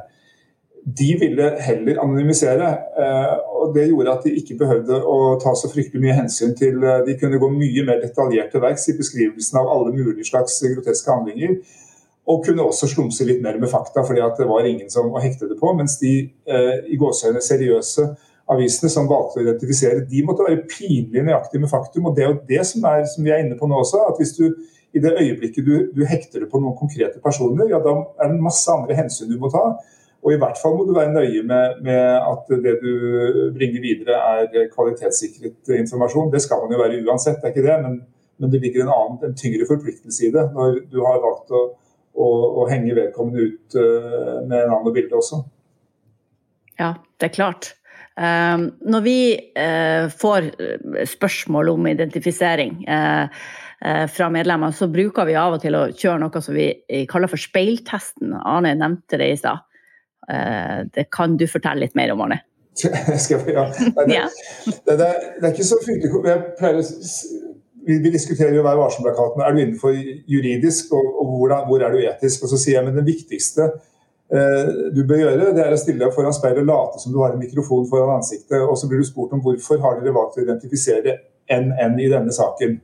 [0.85, 2.69] de ville heller anonymisere.
[3.03, 6.83] Eh, og Det gjorde at de ikke behøvde å ta så fryktelig mye hensyn til
[6.83, 10.57] eh, De kunne gå mye mer detaljert til verks i beskrivelsen av alle mulige slags
[10.63, 11.59] groteske handlinger.
[12.29, 15.59] Og kunne også slumse litt mer med fakta, fordi det var ingen som hekte det
[15.59, 15.73] på.
[15.77, 18.07] Mens de eh, i gåsøgne seriøse
[18.49, 22.09] avisene som valgte å identifisere, de måtte være pinlig nøyaktige med faktum.
[22.09, 24.07] Og det er jo det som, er, som vi er inne på nå også.
[24.09, 24.47] at hvis du
[24.89, 28.41] i det øyeblikket du, du hekter det på noen konkrete personer, ja da er det
[28.41, 29.77] masse andre hensyn du må ta.
[30.19, 32.91] Og i hvert fall må du være nøye med, med, at det du
[33.55, 36.31] bringer videre er kvalitetssikret informasjon.
[36.33, 37.77] Det skal man jo være uansett, det er ikke det.
[37.85, 38.01] Men,
[38.39, 41.63] men det ligger en, annen, en tyngre forpliktelse i det når du har valgt å,
[42.19, 42.27] å,
[42.59, 45.39] å henge vedkommende ut uh, med en annen bilde også.
[46.79, 47.73] Ja, det er klart.
[48.19, 49.19] Når vi
[50.19, 50.47] får
[51.07, 52.81] spørsmål om identifisering
[54.11, 56.67] fra medlemmer, så bruker vi av og til å kjøre noe som vi
[57.07, 58.33] kaller for speiltesten.
[58.35, 59.63] Arne nevnte det i stad.
[60.29, 62.41] Det kan du fortelle litt mer om, Arne?
[63.23, 63.65] Skal jeg, ja.
[63.73, 65.07] det, det, det,
[65.39, 66.77] det, er ikke så fryktelig jeg pleier
[67.89, 69.43] vi, vi, diskuterer jo Vær varsom-plakaten.
[69.43, 69.95] Er du innenfor
[70.29, 72.43] juridisk, og, og hvor, hvor, er du etisk?
[72.43, 76.03] Og så sier jeg men det viktigste eh, du bør gjøre, det er å stille
[76.03, 78.59] deg foran speilet og late som du har en mikrofon foran ansiktet.
[78.61, 81.17] Og så blir du spurt om hvorfor har dere valgt å identifisere
[81.49, 82.77] NN i denne saken.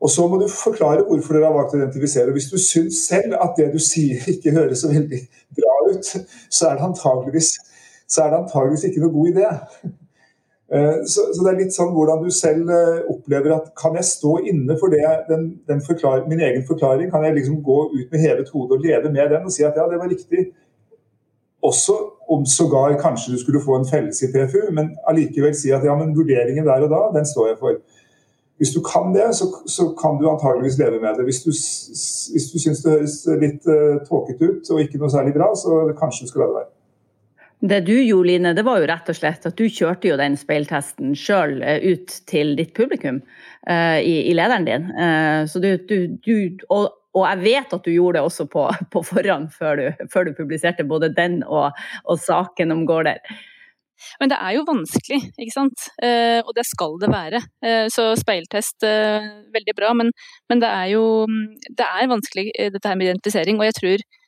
[0.00, 2.32] Og så må du forklare hvorfor dere har valgt å identifisere.
[2.32, 5.20] Hvis du syns selv at det du sier ikke høres så veldig
[5.58, 6.12] bra ut,
[6.48, 7.50] så er det antageligvis,
[8.24, 9.50] er det antageligvis ikke noe god idé.
[10.70, 14.06] Eh, så, så, det er litt sånn hvordan du selv eh, opplever at kan jeg
[14.06, 15.82] stå inne for det, den, den
[16.30, 17.10] min egen forklaring?
[17.10, 19.76] Kan jeg liksom gå ut med hevet hode og leve med den og si at
[19.76, 20.52] ja, det var riktig?
[21.66, 21.96] Også
[22.30, 25.96] om sågar kanskje du skulle få en felles i PFU, men allikevel si at ja,
[25.98, 27.80] men vurderingen der og da, den står jeg for.
[28.60, 31.24] Hvis du kan det, så, så kan du antageligvis leve med det.
[31.24, 31.48] Hvis du,
[32.34, 35.86] hvis du syns det høres litt uh, tåkete ut og ikke noe særlig bra, så
[35.96, 36.70] kanskje du skal la det være.
[37.60, 40.36] Det du gjorde, Line, det var jo rett og slett at du kjørte jo den
[40.40, 43.20] speiltesten sjøl eh, ut til ditt publikum
[43.68, 44.86] uh, i, i, lederen din.
[44.96, 48.64] Uh, så du, du, du og, og, jeg vet at du gjorde det også på,
[48.92, 53.20] på forhånd, før du, før du, publiserte både den og, og saken om Gårder.
[54.20, 55.88] Men det er jo vanskelig, ikke sant.
[56.02, 57.42] Uh, og det skal det være.
[57.92, 58.82] så speiltest,
[59.54, 59.92] veldig bra.
[59.96, 60.10] Men,
[60.48, 61.04] men, det er jo
[61.68, 63.60] det er vanskelig, dette her med identifisering.
[63.60, 64.19] Og jeg tror Eh,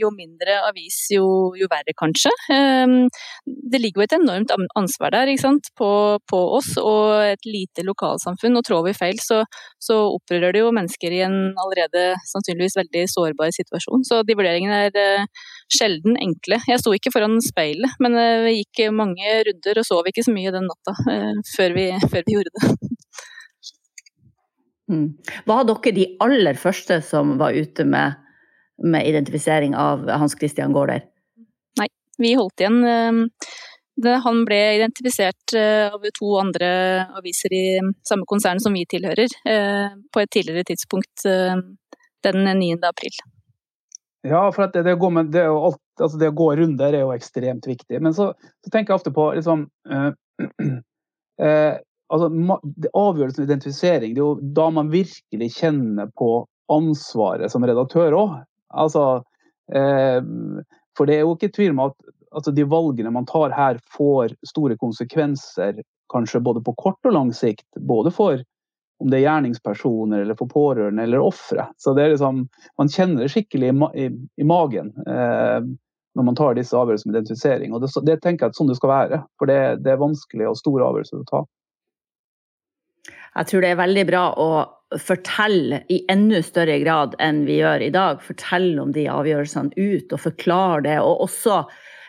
[0.00, 1.26] jo mindre avis, jo,
[1.56, 2.32] jo, verre, kanskje.
[2.52, 3.06] Ehm,
[3.44, 5.32] det ligger jo et enormt ansvar der
[5.76, 5.90] på,
[6.28, 8.56] på, oss og et lite lokalsamfunn.
[8.56, 9.42] og Trår vi feil, så,
[9.80, 14.04] så, opprører det jo mennesker i en allerede sannsynligvis veldig sårbar situasjon.
[14.04, 16.60] Så de vurderingene er eh, sjelden enkle.
[16.68, 20.34] Jeg sto ikke foran speilet, men eh, vi gikk mange runder og sov ikke så
[20.34, 20.96] mye den natta
[21.56, 22.76] før vi, før vi gjorde det.
[24.86, 28.25] Hva Var dere de aller første som var ute med
[28.82, 31.04] med identifisering av Hans Christian Gaarder?
[31.80, 32.82] Nei, vi holdt igjen.
[32.84, 33.22] Ehm,
[34.24, 36.68] han ble identifisert eh, av to andre
[37.16, 37.64] aviser i
[38.08, 41.56] samme konsern som vi tilhører, eh, på et tidligere tidspunkt eh,
[42.26, 42.76] den 9.
[42.84, 43.16] april.
[44.28, 47.66] Ja, for det, det, med, det, alt, altså det, å gå runder er jo ekstremt
[47.68, 48.00] viktig.
[48.02, 48.32] Men så,
[48.64, 50.08] så tenker jeg ofte på liksom, eh,
[51.46, 51.78] eh,
[52.12, 52.30] altså,
[52.90, 56.30] Avgjørelsen om identifisering, det er jo da man virkelig kjenner på
[56.72, 58.36] ansvaret som redaktør òg.
[58.76, 59.06] Altså,
[59.72, 60.20] eh,
[60.96, 61.96] for det er jo ikke tvil om at
[62.30, 67.32] altså, de valgene man tar her, får store konsekvenser, kanskje både på kort og lang
[67.34, 67.66] sikt.
[67.80, 68.42] Både for
[68.98, 71.66] om det er gjerningspersoner, eller for pårørende eller ofre.
[71.76, 72.46] Så liksom,
[72.80, 74.06] man kjenner det skikkelig i, i,
[74.40, 75.58] i magen eh,
[76.16, 77.74] når man tar disse avgjørelsene med identifisering.
[77.76, 79.20] Og det, det, tenker jeg at sånn det skal være.
[79.36, 81.42] For det, det er vanskelig og store avgjørelser å ta.
[83.36, 84.50] Jeg tror det er veldig bra å
[85.02, 88.22] fortelle i enda større grad enn vi gjør i dag.
[88.24, 90.96] Fortelle om de avgjørelsene ut og forklare det.
[91.04, 91.64] Og også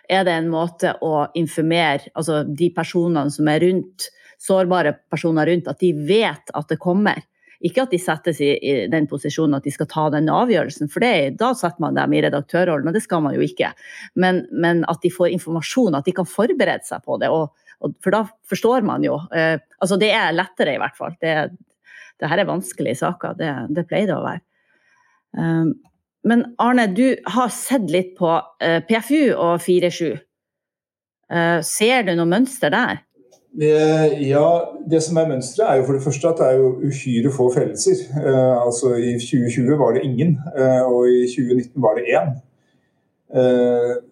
[0.07, 4.07] er det en måte å informere altså de personene som er rundt,
[4.39, 7.19] sårbare personer rundt, at de vet at det kommer.
[7.65, 11.01] Ikke at de settes i, i den posisjonen at de skal ta den avgjørelsen, for
[11.01, 13.71] det, da setter man dem i redaktørrollen, og det skal man jo ikke.
[14.21, 17.33] Men, men, at de får informasjon, at de kan forberede seg på det.
[17.33, 17.49] og
[17.81, 19.19] for da forstår man jo.
[19.35, 21.15] Eh, altså det er lettere, i hvert fall.
[21.21, 21.33] Det,
[22.19, 23.37] det her er vanskelige saker.
[23.37, 24.43] Det, det pleier det å være.
[25.37, 25.75] Um,
[26.27, 30.15] men Arne, du har sett litt på uh, PFU og 4-7.
[31.27, 33.03] Uh, ser du noe mønster der?
[33.57, 34.47] Ja,
[34.85, 37.47] det som er mønsteret er jo for det første at det er jo uhyre få
[37.55, 38.03] fellelser.
[38.17, 40.35] Uh, altså I 2020 var det ingen,
[40.85, 42.35] og i 2019 var det én.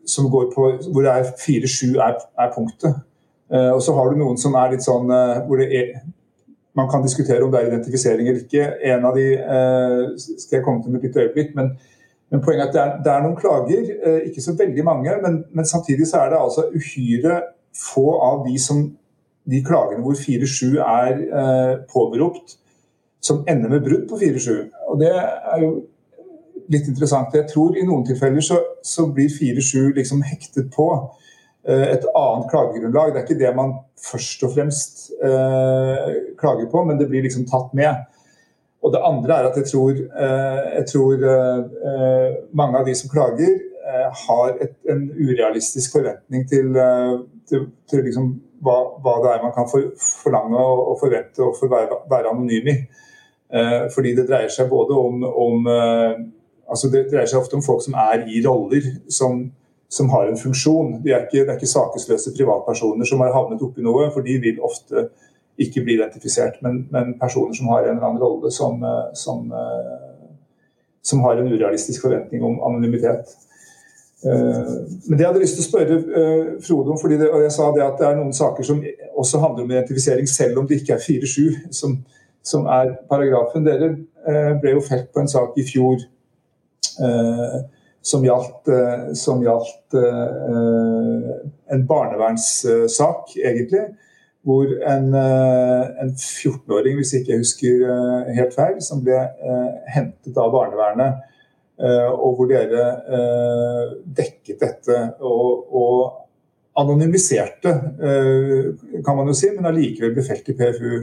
[0.08, 2.98] som går på, hvor det er 4-7 er, er punktet.
[3.56, 5.96] Eh, og så har du noen som er litt sånn eh, hvor det er
[6.76, 8.64] man kan diskutere om det er identifisering eller ikke.
[8.84, 11.54] En av de eh, skal jeg komme til med et lite øyeblikk.
[11.56, 11.70] Men,
[12.32, 13.92] men, poenget er at det er, det er noen klager,
[14.28, 15.14] ikke så veldig mange.
[15.24, 17.40] Men, men, samtidig så er det altså uhyre
[17.76, 18.84] få av de, som,
[19.52, 22.58] de klagene hvor 4-7 er eh, påberopt,
[23.24, 24.52] som ender med brudd på 4-7.
[24.92, 25.72] Og det er jo
[26.72, 27.36] litt interessant.
[27.36, 30.90] Jeg tror i noen tilfeller så, så blir 4-7 liksom hektet på.
[31.68, 33.14] Eh, et annet klagegrunnlag.
[33.14, 37.48] Det er ikke det man først og fremst eh, klager på, men det blir liksom
[37.50, 38.04] tatt med.
[38.86, 41.24] Og det andre er at jeg tror, eh, jeg tror
[42.54, 43.58] mange av de som klager,
[44.26, 46.72] har et, en urealistisk forventning til,
[47.50, 48.32] til, til liksom
[48.66, 49.92] hva, hva, det er man kan for,
[50.24, 52.76] forlange og, og, forvente å for være, være anonym i.
[53.94, 57.94] fordi det dreier seg både om, om altså Det dreier seg ofte om folk som
[58.08, 58.90] er i roller
[59.20, 59.44] som
[59.90, 61.00] som har en funksjon.
[61.04, 64.38] De er ikke, det er ikke sakesløse privatpersoner som har havnet oppi noe, for de
[64.42, 65.10] vil ofte
[65.62, 66.60] ikke bli identifisert.
[66.62, 70.30] Men, men personer som har en eller annen rolle som, eh, som, eh,
[71.02, 73.36] som har en urealistisk forventning om anonymitet.
[74.26, 74.74] Eh,
[75.08, 76.02] men det jeg hadde lyst til å spørre
[76.66, 78.82] Frode om, fordi det, og jeg sa det at det er noen saker som
[79.16, 82.00] også handler om identifisering, selv om det ikke er 4-7 som,
[82.44, 83.68] som, er paragrafen.
[83.68, 83.94] Dere
[84.60, 86.02] ble jo felt på en sak i fjor
[88.06, 88.70] som gjaldt,
[89.18, 93.88] som gjaldt en barnevernssak, egentlig
[94.46, 99.72] hvor en, eh, en 14-åring, hvis ikke jeg husker eh, helt feil, som ble eh,
[99.96, 101.24] hentet av barnevernet,
[101.76, 102.84] og hvor dere
[104.16, 107.74] dekket dette og, og anonymiserte,
[109.04, 110.94] kan man jo si, men allikevel ble felt i PFU.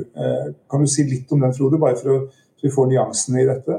[0.73, 3.77] Kan du si litt om den, Frode, bare for at vi får nyansene i dette?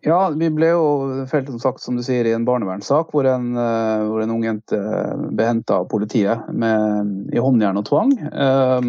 [0.00, 0.84] Ja, vi ble jo
[1.28, 4.46] felt som sagt, som du sier, i en barnevernssak hvor en, eh, hvor en ung
[4.46, 4.78] jente
[5.28, 8.14] ble henta av politiet med, i håndjern og tvang.
[8.16, 8.86] Eh,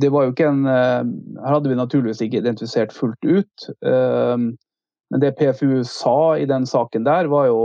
[0.00, 1.10] det var jo ikke en eh,
[1.42, 3.68] Her hadde vi naturligvis ikke identifisert fullt ut.
[3.84, 7.60] Men det PFU sa i den saken der, var jo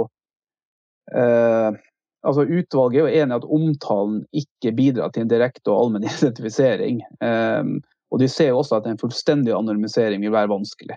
[2.24, 6.08] Altså Utvalget er jo enig i at omtalen ikke bidrar til en direkte og allmenn
[6.12, 7.02] identifisering.
[7.20, 10.96] Og de ser jo også at en fullstendig anonymisering vil være vanskelig.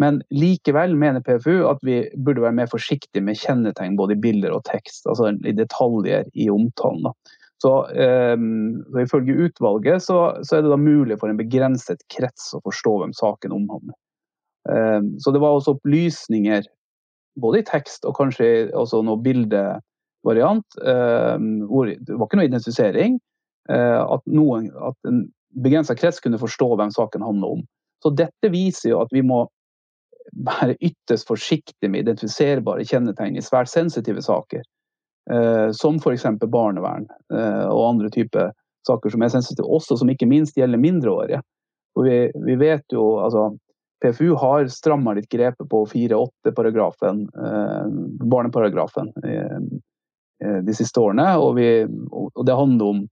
[0.00, 4.54] Men likevel mener PFU at vi burde være mer forsiktige med kjennetegn både i bilder
[4.56, 7.12] og tekst, altså i detaljer i omtalen.
[7.62, 7.72] Så,
[8.34, 12.62] um, så, Ifølge utvalget så, så, er det da mulig for en begrenset krets å
[12.64, 13.98] forstå hvem saken omhandler.
[14.66, 16.66] Um, så det var også opplysninger
[17.42, 20.80] både i tekst og kanskje også noe bildevariant.
[20.80, 23.20] Um, hvor det var ikke noe identifisering.
[23.70, 25.26] Uh, at, noen, at en
[25.62, 27.66] begrensa krets kunne forstå hvem saken handler om.
[28.02, 29.44] Så dette viser jo at vi må
[30.32, 34.62] være ytterst forsiktig med identifiserbare kjennetegn i svært sensitive saker.
[35.30, 36.24] Eh, som f.eks.
[36.50, 38.50] barnevern eh, og andre typer
[38.88, 41.42] saker som er sensitive, også som ikke minst gjelder mindreårige.
[41.94, 42.16] Og vi,
[42.48, 43.52] vi vet jo, altså
[44.02, 47.88] PFU har stramma litt grepet på 4-8-paragrafen, eh,
[48.26, 49.12] barneparagrafen,
[50.42, 51.28] de siste årene.
[51.38, 51.68] Og, vi,
[52.10, 53.04] og, det handler om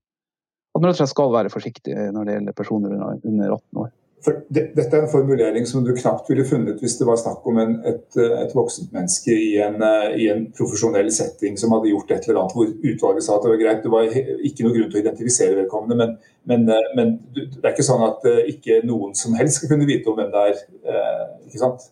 [0.75, 3.91] at man skal være forsiktig når det gjelder personer under 18 år.
[4.21, 7.45] For det, dette er en formulering som du knapt ville funnet hvis det var snakk
[7.49, 11.89] om en, et, et voksent menneske i en, eh, i en, profesjonell setting som hadde
[11.89, 13.81] gjort et eller annet hvor utvalget sa at det var greit.
[13.81, 14.11] Det var
[14.49, 16.15] ikke noe grunn til å identifisere vedkommende, men,
[16.51, 19.89] men, eh, men det er ikke sånn at eh, ikke noen som helst skal kunne
[19.89, 20.63] vite om hvem det er.
[21.47, 21.89] ikke sant?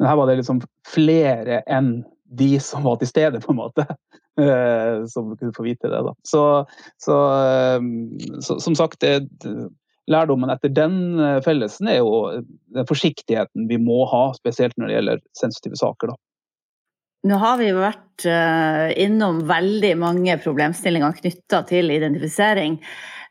[0.00, 2.00] Men her var det liksom flere enn
[2.40, 3.86] de som var til stede, på en måte.
[5.12, 5.98] Som kunne få vite det.
[6.06, 6.12] da.
[6.24, 6.42] Så,
[7.02, 7.16] så,
[8.40, 9.26] så som sagt, det,
[10.10, 12.42] lærdommen etter den eh, fellesen er jo
[12.74, 16.12] den forsiktigheten vi må ha, spesielt når det gjelder sensitive saker.
[16.12, 16.20] Da.
[17.30, 22.78] Nå har vi vært eh, innom veldig mange problemstillinger knytta til identifisering.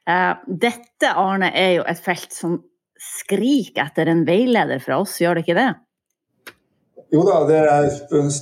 [0.09, 2.59] Eh, dette Arne, er jo et felt som
[2.99, 5.71] skriker etter en veileder fra oss, gjør det ikke det?
[7.09, 7.87] Jo da, det, er,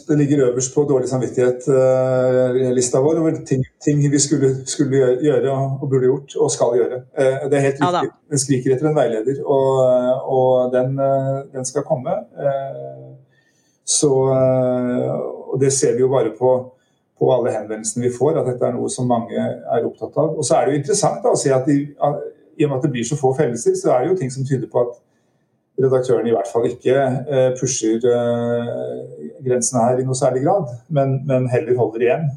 [0.07, 5.51] det, ligger øverst på dårlig samvittighet-lista uh, vår over ting, ting vi skulle, skulle, gjøre
[5.51, 6.97] og burde gjort og skal gjøre.
[7.15, 8.11] Uh, det er helt riktig.
[8.31, 9.71] Den skriker etter en veileder, og,
[10.35, 12.17] og den, uh, den, skal komme.
[13.87, 14.11] så
[15.47, 16.51] og Det ser vi jo bare på,
[17.19, 20.35] på, alle henvendelsene vi får, at dette er noe som mange er opptatt av.
[20.35, 21.79] Og så er det jo interessant da, å se at i,
[22.59, 24.43] i og med at det blir så få fellelser, så er det jo ting som
[24.43, 24.97] tyder på at
[25.77, 28.73] redaktøren i hvert fall ikke eh, pusher eh,
[29.45, 32.29] grensene her i noe særlig grad, men, men heller holder igjen.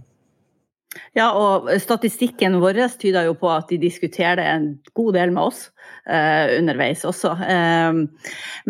[1.14, 4.64] Ja, og statistikken vår tyder jo på at de diskuterer det en
[4.94, 5.60] god del med oss
[6.06, 7.30] eh, underveis også.
[7.46, 8.00] Eh,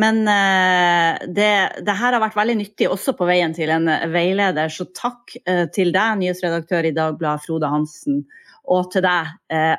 [0.01, 4.73] men eh, det, det, her har vært veldig nyttig også på veien til en veileder,
[4.73, 5.37] så takk
[5.73, 8.25] til deg, nyhetsredaktør i Dagbladet Frode Hansen,
[8.71, 9.33] og til deg,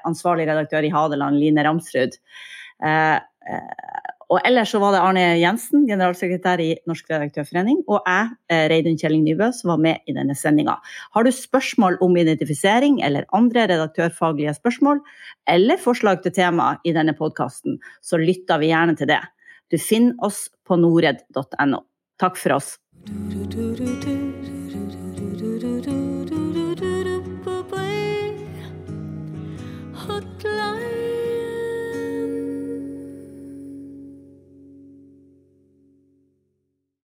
[0.07, 2.17] ansvarlig redaktør i Hadeland, Line Ramsrud.
[4.31, 8.95] Og ellers så var det Arne Jensen, generalsekretær i Norsk redaktørforening, og jeg, eh, Reidun
[8.99, 10.77] Kjelling Nybø, som var med i denne sendinga.
[11.11, 15.03] Har du spørsmål om identifisering eller andre redaktørfaglige spørsmål,
[15.47, 19.21] eller forslag til tema i denne podkasten, så lytter vi gjerne til det.
[19.69, 21.83] Du finner oss på norred.no.
[22.19, 22.77] Takk for oss.
[23.03, 24.20] Du, du, du,